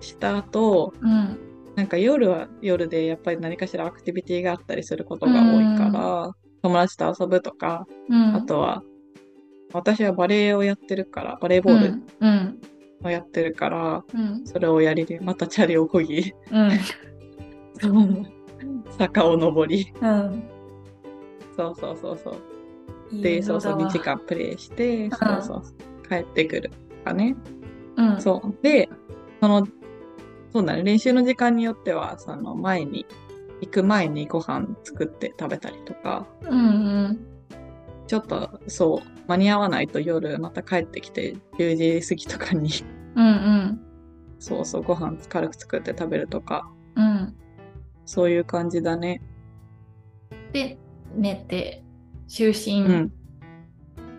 [0.01, 1.39] した後、うん。
[1.77, 8.35] なんか夜は夜でやっぱり何かしらアクティビティがあったりすることが多いから、友達と遊ぶとか、うん。
[8.37, 8.83] あとは、
[9.73, 12.03] 私はバレエをやってるから、バレーボール。
[13.05, 14.47] をやってるから、うん。
[14.47, 16.71] それをやりで、またチャリをこぎ、うん。
[18.99, 20.43] 坂を登り、うん。
[21.57, 23.23] そうそうそうそう。
[23.23, 24.01] で、そうそう、のだわ2時。
[24.01, 27.35] 間プレイして、そうそう、帰ってくるとかね。
[27.97, 28.21] うん。
[28.21, 28.55] そう。
[28.63, 28.89] で、
[29.41, 29.67] その、
[30.53, 33.07] そうだね、練習の時間によっては、その前に、
[33.61, 36.63] 行く前にご飯作って食べたりとか、うんう
[37.09, 37.27] ん。
[38.13, 42.69] ちょっと、そう、間に合わないと夜また帰ってきて、10時過ぎとかに、
[43.15, 43.81] うんうん。
[44.39, 47.35] そうそう、ご飯軽く作って食べるとか、うん。
[48.05, 49.23] そういう感じだね。
[50.53, 50.77] で、
[51.17, 51.85] 寝て、
[52.29, 53.13] 就寝、うん。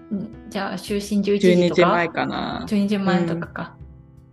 [0.09, 1.81] うんじゃあ就寝11時12とか？
[1.81, 2.65] 時前かな。
[2.67, 3.77] 12時前とかか。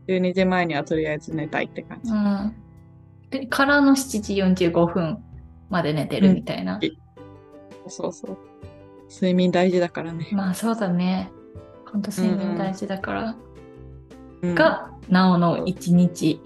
[0.08, 2.10] 12時前にはとりあえず寝たいって感じ。
[2.10, 2.54] うん。
[3.28, 5.22] でからの7時45分
[5.68, 6.80] まで寝てるみたいな。
[7.88, 8.38] そうそう。
[9.10, 10.28] 睡眠大事だからね。
[10.32, 11.30] まあそうだね。
[11.90, 13.36] ほんと睡眠大事だから。
[14.42, 16.40] うん、が、なおの一日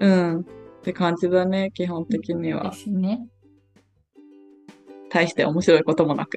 [0.00, 0.40] うん。
[0.40, 0.44] っ
[0.82, 2.76] て感じだね、基本的にはで。
[2.76, 3.26] すね。
[5.10, 6.36] 大して面白いこともなく。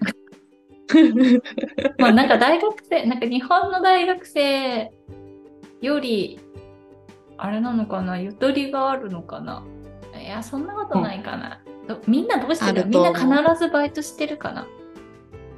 [1.98, 4.92] まあなんか大学生、なんか日本の大学生
[5.82, 6.40] より、
[7.38, 9.64] あれなのかな、ゆとりがあるのかな。
[10.22, 11.62] いや、そんなことないかな。
[11.88, 13.28] どみんなどうしてあるみんな必
[13.60, 14.68] ずバイトしてるかな。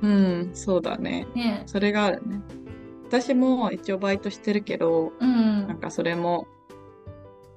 [0.01, 1.27] うん、そうだね。
[1.35, 2.41] ねそれがあるね。
[3.07, 5.67] 私も一応バイトしてるけど、うん。
[5.67, 6.47] なんかそれも、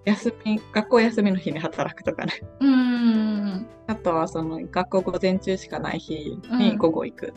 [0.05, 2.33] 休み、学校休みの日に働くとかね。
[2.61, 3.67] うん。
[3.87, 7.35] あとはその学校午前中しかない日うんに午後行く。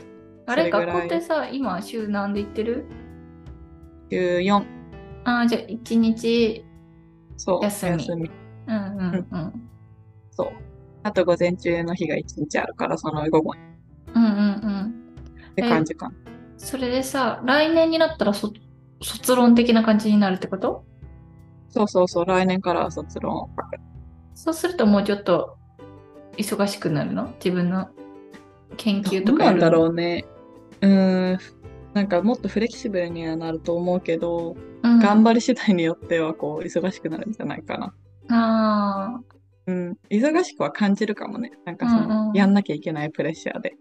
[0.48, 2.86] あれ、学それぐらい校ってさ、今週何で行ってる？
[4.12, 4.64] 週4、
[5.26, 6.64] ああ、じゃあ一日、
[7.38, 8.32] そう、休み
[8.68, 9.70] うんうんうん。
[10.32, 10.52] そう。
[11.04, 13.54] あと午前中の日が1日あるから、その午後
[14.14, 14.55] うんうんうん。
[15.56, 16.16] って感じかな。
[16.58, 18.52] それでさ、来年になったらそ
[19.02, 20.86] 卒論的な感じになるってこと？
[21.70, 23.50] そうそうそう、来年からは卒論。
[24.34, 25.58] そうするともうちょっと
[26.38, 27.34] 忙しくなるの？
[27.36, 27.90] 自分の
[28.78, 29.90] 研究とかどうなんだろう。
[29.90, 30.26] うね。
[30.82, 31.40] うーん。
[31.94, 37.94] なんかもっとフレキシブルにはなると思うけど、うん、頑張り次第によってはこう忙しくなるんじゃないかな。
[38.30, 39.22] ああ、
[39.68, 39.98] うん。
[40.10, 41.52] 忙しくは感じるかもね。
[41.66, 43.76] なんかその、うんうんやんなきゃいけないプレッシャーで。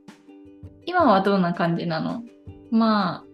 [0.87, 2.23] 今はどんな感じなの？
[2.71, 3.25] まあ、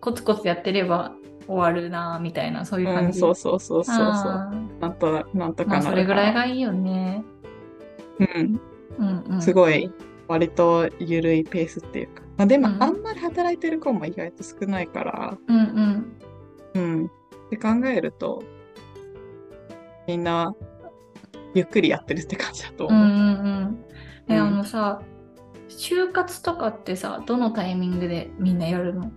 [0.00, 1.12] コツコツやってれば
[1.46, 3.20] 終わるな、みたいな、そういううん、感じ。
[3.20, 4.06] そうそうそうそうそう。
[4.06, 7.24] あーなんと、なんとかまあ、なるそれぐらいかがいいよね。
[8.18, 8.60] うん。
[8.98, 9.42] うんうん。
[9.42, 9.90] すごい、
[10.28, 12.22] 割と緩いペースっていうか。
[12.36, 16.12] まあでも、うんあんまり働いてる子も意外と少ないから、うんうん。
[16.74, 17.06] うん。
[17.06, 18.42] って考えると、
[20.06, 20.54] みんな、
[21.54, 23.02] ゆっくりやってるって感じだと思う。
[23.02, 23.84] うんうんうん。
[24.28, 25.02] え、うんあのさ、
[25.78, 29.10] 就活とかってさ、どのタイミングでみんなやるの？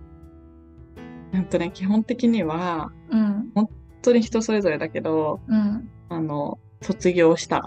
[1.32, 3.50] うんとね、基本的には、うん。
[3.54, 3.68] 本
[4.02, 5.90] 当に人それぞれだけど、うん。
[6.08, 7.64] あの、卒業したら。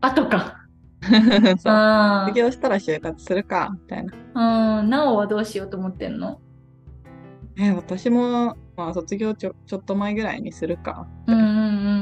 [0.00, 0.56] あとか。
[1.02, 1.72] そう。
[1.72, 4.12] あ卒業したら就活するか、みたいな。
[4.34, 4.80] あ。
[4.80, 4.90] うん。
[4.90, 6.40] なおはどうしようと思ってんの？
[7.56, 11.40] え、私も、まあ、卒業ちょちょっと前ぐらいにするか、うんう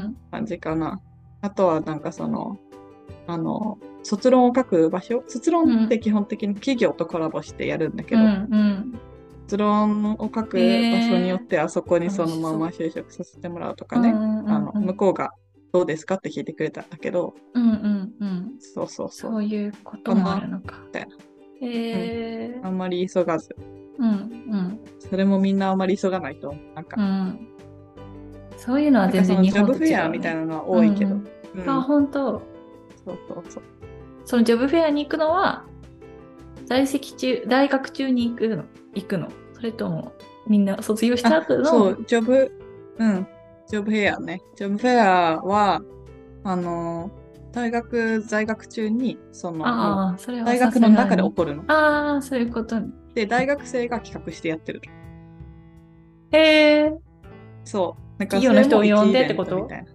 [0.09, 1.01] ん感じかな。
[1.43, 2.57] あとは、なんかその、
[3.27, 5.23] あの、卒論を書く場所？
[5.29, 8.23] 卒論って基本的に企業とコラボしてやるんだけうん。
[8.23, 9.01] うど、んうん。
[9.49, 15.31] 卒論を書く場所によっては、そこにそのまま就職させてもらうとかね、うんうんうんあの、向こうが
[15.73, 18.55] どうですかって聞いてくれたんだけど、うんうんうん。
[18.61, 19.31] そうそうそう。
[19.33, 21.17] そういうこともあるのかみたいな。
[21.61, 21.71] へ
[22.55, 23.55] えあんまり急がず。
[23.99, 26.55] うんうんそれもみんなあんまり急がないと。
[26.75, 27.49] なんか、うん。
[28.57, 31.15] そういうのは全然日本と違うね、フェアみたいなのは多いけど。
[31.15, 31.27] うん
[31.57, 32.41] うんあ、本当。
[33.05, 33.63] そうそうそう。
[34.33, 35.67] そのジョブフェアに行くのは、
[36.65, 38.65] 在籍中、大学中に行くの
[38.95, 40.15] 行くのそれとも、
[40.49, 41.65] みんな卒業した後の。
[41.67, 42.51] そう、ジョブ、
[42.97, 43.27] うん、
[43.69, 44.41] ジョブフェアね。
[44.57, 45.83] ジョブフェアは、
[46.45, 47.11] あの、
[47.53, 51.35] 大学在学中に、その、それは大学の中で起る。
[51.35, 51.65] こるの。
[51.67, 52.89] ああ、そういうことね。
[53.13, 54.81] で、大学生が企画してやってる。
[56.31, 56.95] へえ。
[57.65, 58.19] そう。
[58.19, 59.57] なんか企業の人を呼んでってこと？
[59.57, 59.91] みたいな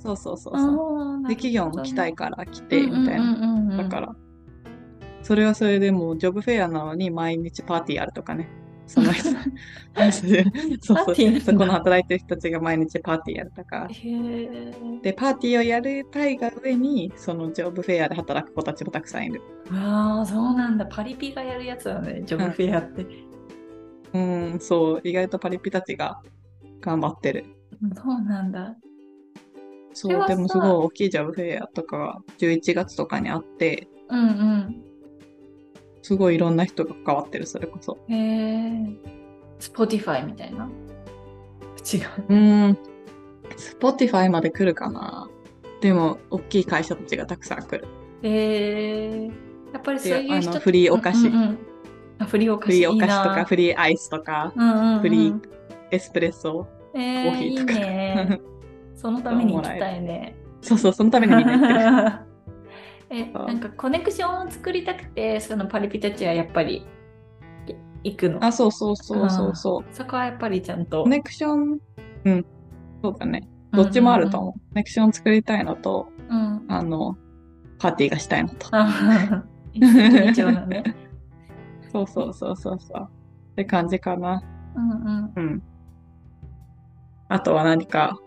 [0.00, 1.24] そうそうそうあそう。
[1.24, 3.36] あ、で、企業も来たいから来て、みたいな。
[3.36, 4.16] なだから、
[5.22, 8.48] それはそれでもう、ジョブフェアなのに毎日パーティーあるとかね。
[8.86, 9.30] その人
[10.82, 13.86] そうパそうそこの働いてる人たちが毎日パーティーやるとか。
[13.88, 14.72] へえ。
[15.00, 19.40] で、パーティーをやりたいが上に、そのジョブフェアで働く子たちもたくさんいる。
[19.70, 20.86] ああ、そうなんだ。
[20.86, 23.06] パリピがやるやつだね、ジョブフェアって。
[24.12, 24.18] う
[24.56, 26.20] ん、そう、意外とパリピたちが
[26.80, 27.44] 頑張ってる。
[27.94, 28.74] そうなんだ。
[29.92, 34.82] そう、でもすごい大きいジョブフェアとかが11月とかにあって、うん
[36.02, 37.98] すごいいろんな人が関わってる、それこそ。
[38.08, 38.14] うん。
[38.14, 39.20] へえ。
[39.58, 40.68] スポティファイみたいな？
[41.92, 42.00] 違う。
[42.28, 42.78] うん、
[43.80, 45.28] Spotify まで来るかな。
[45.80, 47.86] でも、大きい会社たちがたくさん来る。
[48.22, 49.30] へえ。
[49.72, 51.58] やっぱりそういう人であのフリーお菓子うんうんうん
[52.18, 52.66] あ、フリーお菓子。
[52.66, 55.40] フリーお菓子とか、フリーアイスとか、うんうんうんフリー
[55.90, 56.66] エスプレッソ。
[56.94, 58.40] えー、コーヒーとかいいね。
[59.00, 60.34] そのために行きたいね。
[60.60, 63.24] そうそう、そのためにみんな行ってる。
[63.26, 66.86] え、なんかコネクションを作りたくて、そのパリピたちはやっぱり
[67.66, 68.44] い行くの？
[68.44, 69.84] あ、そうそうそうそうそう。
[69.90, 71.04] そこはやっぱりちゃんと。
[71.04, 71.78] コネクション、
[72.24, 72.46] うん、
[73.02, 73.48] そうだね。
[73.72, 74.52] どっちもあると思う。
[74.52, 76.56] コネクション作りたいのと、うん。
[76.58, 76.66] うん。
[76.68, 77.16] あの、
[77.78, 78.68] パーティーがしたいのと。
[80.66, 80.84] ね。
[81.90, 83.08] そうそうそうそうそう。
[83.52, 84.42] って感じかな。
[84.76, 85.32] うんうん。
[85.34, 85.62] うん。
[87.28, 88.18] あとは何か？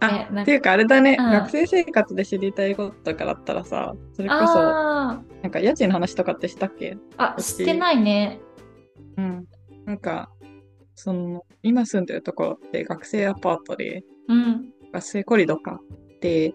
[0.00, 6.96] あ、っていうかあれだね、うん、学生生活で知りたいこととかだったらさ、それこそ、なんか家賃の話とかってしたっけ？
[7.16, 8.40] あ、してないね。
[9.16, 9.44] うん。
[9.84, 10.30] なんか、
[10.94, 15.80] その、今住んでるところって学生アパートで、うん、学生コリドか。
[16.20, 16.54] で、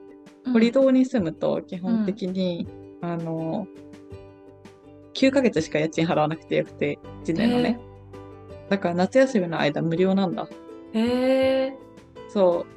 [0.51, 2.67] コリドに住むと基本的に、
[3.01, 3.67] うん、あの、
[5.15, 7.79] 9ヶ月しか家賃払わなくてよくて、1年のね。
[8.69, 10.47] だから夏休みの間無料なんだ。
[10.93, 11.77] へえ。
[12.29, 12.74] そう。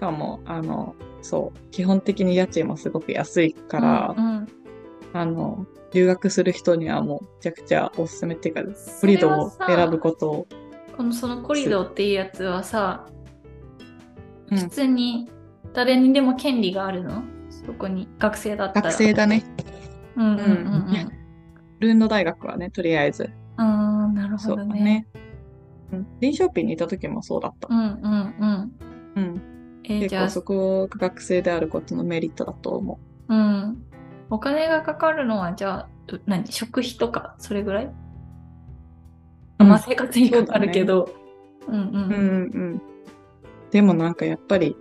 [0.00, 4.48] かも、あの、そう、基本的に家賃もすごく安いから、うんうん、
[5.12, 8.62] あの、留学する人にはもうめちゃくちゃおすすめっていうか、
[9.00, 10.46] コリドを選ぶことを。
[10.96, 13.06] このそのコリドっていうやつはさ、
[14.48, 15.30] 普通に
[15.74, 18.90] 誰にでも権利があるの、そこに学生だったら。
[18.90, 19.44] 学生だね。
[20.16, 21.10] うんうんうん、うん、
[21.78, 23.30] ルーンド大学はね、とりあえず。
[23.56, 24.82] ああ、なるほどね。
[24.82, 25.06] ね
[25.92, 26.06] うん。
[26.20, 27.68] リンショッピンにいた時もそうだった。
[27.70, 28.34] うんうんうん。
[28.38, 28.59] うん。
[29.90, 33.34] えー、結構そこが学生であることのメリットだと思う。
[33.34, 33.84] うん。
[34.30, 35.88] お金がかかるのは、じゃあ、
[36.26, 36.46] 何？
[36.46, 37.92] 食費とか、それぐらい、
[39.58, 41.10] うん、まあ生活費かかるけど。
[41.66, 41.92] うね、うんうん。
[41.92, 42.82] うんうん。
[43.72, 44.76] でもなんかやっぱり、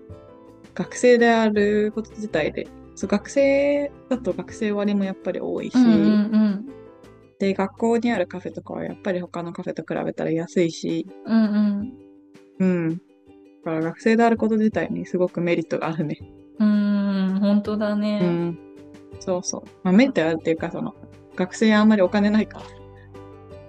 [0.75, 6.69] 学生であること自体で、そう学生だと学生割もやっぱり多いし、うんうんうん
[7.39, 11.93] で、学校にあるカフェとかはやっぱり他のカフェと比べたら安いし、うんうん。
[12.59, 13.01] うん。
[13.69, 16.19] だから学生であること自体にすごくメリットがあるね。
[16.59, 18.19] うん、本当だね。
[18.21, 18.59] うん。
[19.19, 19.63] そうそう。
[19.83, 20.95] まあ、メリットあるっていうか、その、
[21.35, 22.59] 学生あんまりお金ないか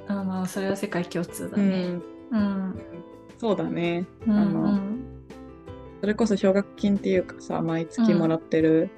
[0.08, 0.16] ら。
[0.16, 1.98] あまあ、それは世界共通だね。
[2.32, 2.38] うん。
[2.38, 2.80] うん、
[3.38, 4.06] そうだね。
[4.26, 4.80] うん、あの、
[6.00, 8.90] それこそ奨学金っていうかさ、毎月もらってる、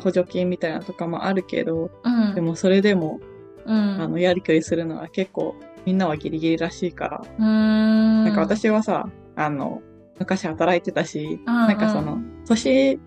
[0.00, 3.20] 補助金みたいなとかもあるけど、うん、でもそれでも
[3.66, 5.54] うん、あのやりくりするのは結構
[5.86, 7.44] みんなはギリギリらしいから。
[7.44, 9.82] なんか私はさ、あの、
[10.18, 13.00] 昔働いてたし、なんかその、年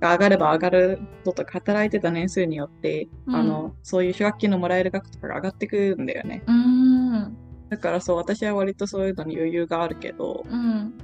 [0.00, 6.42] が上がれば上がるととか働いてた年数によって、うん、あの、そういう奨学金のもらえる額とかが上がってくるんだよね。
[7.70, 10.94] だからそう、私は割とそういうのに余裕があるけど、うん、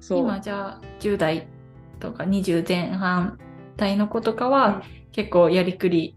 [0.00, 0.18] そう。
[0.20, 1.46] 今じゃあ10代
[2.00, 3.38] とか20前半
[3.76, 6.16] 代の子とかは、結構やりくり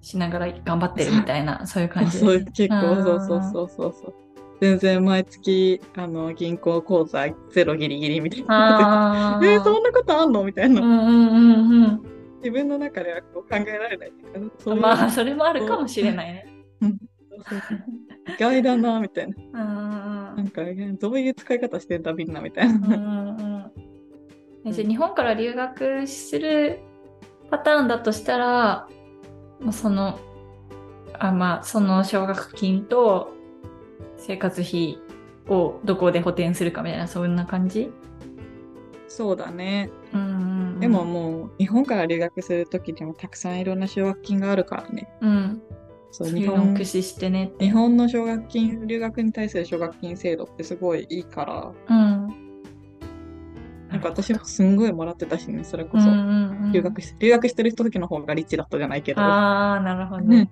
[0.00, 4.14] しながら頑張ってるみたいな、そういう感じ、ね、そう結構そうそうそうそうそう。
[4.60, 9.40] 全然毎月あの銀行口座ゼロギリギリみたいな。
[9.44, 10.44] えー、そんなことあんの？
[10.44, 10.80] みたいな。
[10.80, 12.02] うんうんうんうん、
[12.38, 14.56] 自分の中ではこう考えられないいうか。
[14.58, 16.46] そういうまあそれもあるかもしれないね。
[18.36, 20.34] 意外だなみたいな。
[20.36, 20.62] なんか
[21.00, 22.74] どういう使い方してんだみんなみたいな。
[22.74, 23.72] うんうん
[24.64, 26.80] うん、日本から留学する
[27.50, 28.88] パターンだとしたら
[29.72, 30.18] その、
[31.18, 33.32] あまあ、その奨学金と
[34.18, 34.98] 生活費
[35.48, 37.90] をどこで補填するかみたいな、そんな感じ？
[39.06, 39.90] そうだね。
[40.12, 40.24] うん、う
[40.76, 45.08] ん、でももう、日本から留学するときにもたくさんいろんな奨学金があるからね。
[45.22, 45.62] うん。
[46.10, 52.28] そう日本駆使してね日本の奨学金、留学に対する奨学金制度ってすごいいいから、うん。
[53.90, 56.06] なんか私もすんごいもらってたしね、それこそ。
[56.72, 59.20] 留学し留学してる時の方がリッチだったじゃないけど。
[59.20, 60.50] ああ、なるほど、ね。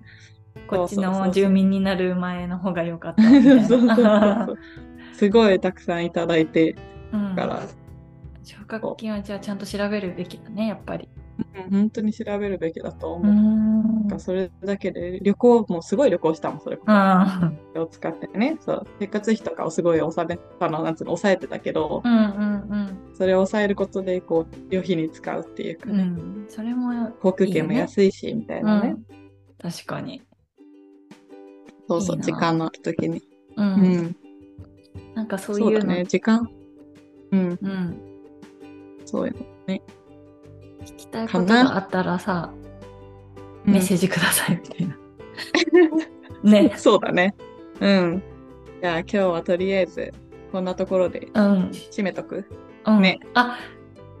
[0.67, 3.65] こっちの住民になる前の方が良かったみたいな。
[3.67, 4.57] そうそうそう
[5.13, 6.75] すごいたくさんいただいて
[7.35, 7.61] から。
[8.43, 11.09] 奨学金はじゃあちゃんと調べるべきだね、やっぱり。
[11.55, 13.33] うん、本当に調べるべきだと思う。
[13.33, 13.41] な
[14.05, 16.85] んかそれだけで旅行もすごい旅行したもん、それこ
[17.73, 17.81] そ。
[17.81, 26.03] を使ってね、そう生活費とかをすごい収めたの、なんつうの、抑えてたけど、うんうんうん、それを抑えることで、こう、旅費に使うっていうかね。
[26.03, 29.05] うん、それも航空券も安いし、みたいなね、うん、
[29.57, 30.21] 確かに。
[31.87, 33.23] そうそう、いい時間のある時に。
[33.55, 33.65] うん。
[33.65, 34.15] うん、
[35.15, 35.93] なんかそういうの。
[35.93, 36.49] ね、時間。
[37.31, 37.59] うん。
[37.61, 38.01] うん。
[39.05, 39.81] そういうのね。
[40.85, 42.53] 聞きたいことがあったらさ、
[43.65, 44.97] メッセージくださいみたいな。
[46.43, 46.73] ね。
[46.77, 47.35] そうだね。
[47.79, 48.23] うん。
[48.81, 50.13] じゃあ今日はとりあえず
[50.51, 52.45] こんなところで締めとく、
[52.85, 53.19] うん、ね。
[53.33, 53.57] あ、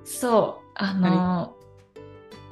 [0.03, 0.67] そう。
[0.75, 1.55] あの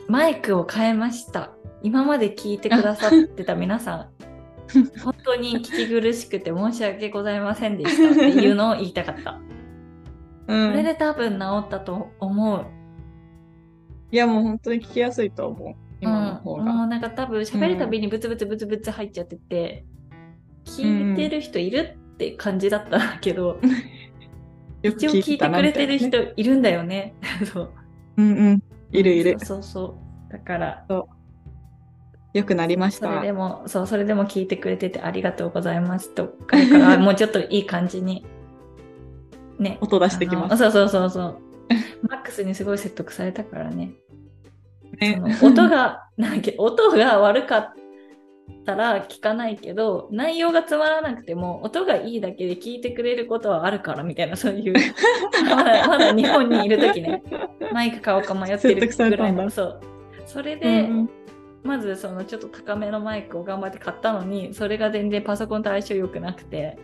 [0.07, 1.51] ー、マイクを変えました。
[1.83, 4.09] 今まで聞いてくださってた皆さん、
[5.03, 9.39] 本当に聞き苦しくて申し訳ございませんでしたっていうのを言いたかった。
[10.47, 12.65] うん、これで多分治ったと思う。
[14.11, 15.75] いやもう本当に聞きやすいと思う。
[16.01, 16.61] 今の方が。
[16.61, 19.85] うん、もうなんか多分喋るたびにブツブツブツブツ入っちゃってて、
[20.67, 23.59] うん、聞いてる人いるって感じだったけど、
[24.83, 27.15] 一応聞いてくれてる人いるんだよね。
[27.51, 27.73] そう。
[28.17, 28.63] うんうん。
[28.91, 29.37] いるいる。
[29.39, 29.97] そうそ
[30.29, 30.85] うだから。
[30.87, 31.07] そ
[32.35, 33.07] うよくなりました。
[33.07, 36.27] それでも、そう、それでも聞いてくれててありがとうございますと。
[36.27, 38.25] これから もうちょっといい感じに、
[39.57, 39.77] ね。
[39.81, 40.57] 音出してきます。
[40.57, 41.37] そうそうそうそう。
[42.09, 43.93] マックスにすごい説得されたからね。
[44.99, 47.73] ねその音が、なんか 音が悪かっ
[48.65, 54.73] たら聞かないけど、内容がつまらなくても、音がいいだけで聞いてくれることはあるからみたいな、そういう、
[55.49, 57.23] まだまだ日本にいる時ね、
[57.71, 59.49] マイク買おうか迷ってるぐらいの。
[59.49, 59.81] そう。
[60.25, 61.09] それで、うん
[61.65, 66.77] まずそのちょっと高めのマイクを頑張って買ったのに、それが全然パソコンと相性良くなくて、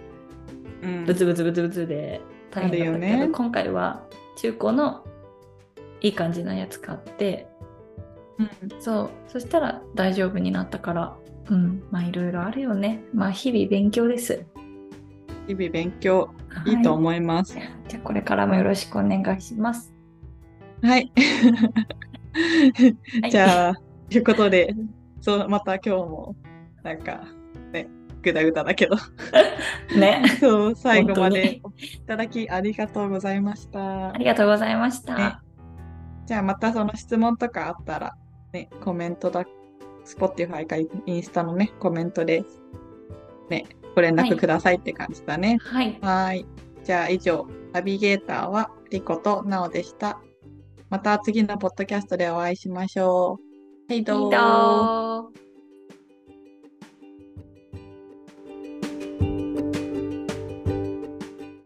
[0.82, 2.20] うんブツブツブツブツで
[2.50, 4.04] 大変だったけど、ね今回は
[4.38, 5.06] 中古の
[6.02, 7.48] いい感じのやつ買って、
[8.40, 8.50] うん
[8.82, 11.16] そう、そしたら大丈夫になったから、
[11.52, 13.04] うん、まあいろいろあるよね。
[13.14, 14.44] まあ日々勉強です。
[15.48, 16.32] 日々勉強
[16.66, 17.56] いいとは思います。
[17.56, 19.94] いじゃあこれからもよろしくお願いします。
[20.82, 21.12] はい。
[21.14, 21.22] は
[23.28, 23.74] い じゃあ、
[24.12, 24.76] ということで、
[25.22, 26.36] そう、また今日も、
[26.84, 27.24] なんか、
[27.72, 27.88] ね、
[28.22, 28.98] ぐだぐだだけど、
[29.98, 30.24] ね。
[30.38, 31.62] そう、最後までい
[32.06, 34.18] ただきありがとうございましたあ。
[34.18, 35.16] りがとうございました。
[35.16, 35.36] ね
[36.26, 38.16] じゃあまたその質問とかあったら、
[38.52, 39.46] ね、コメントだ、
[40.06, 42.44] Spotify かインスタのね、コメントで、
[43.50, 45.58] ね、ご連絡くださいって感じだね。
[45.62, 45.98] はい。
[46.02, 46.46] はーい。
[46.84, 50.20] じゃあ以上、ナビゲーターはリコとナオでした。
[50.90, 53.51] また次のポッドキャストでお会いしましょう。
[53.92, 53.98] は
[54.32, 55.34] 豆、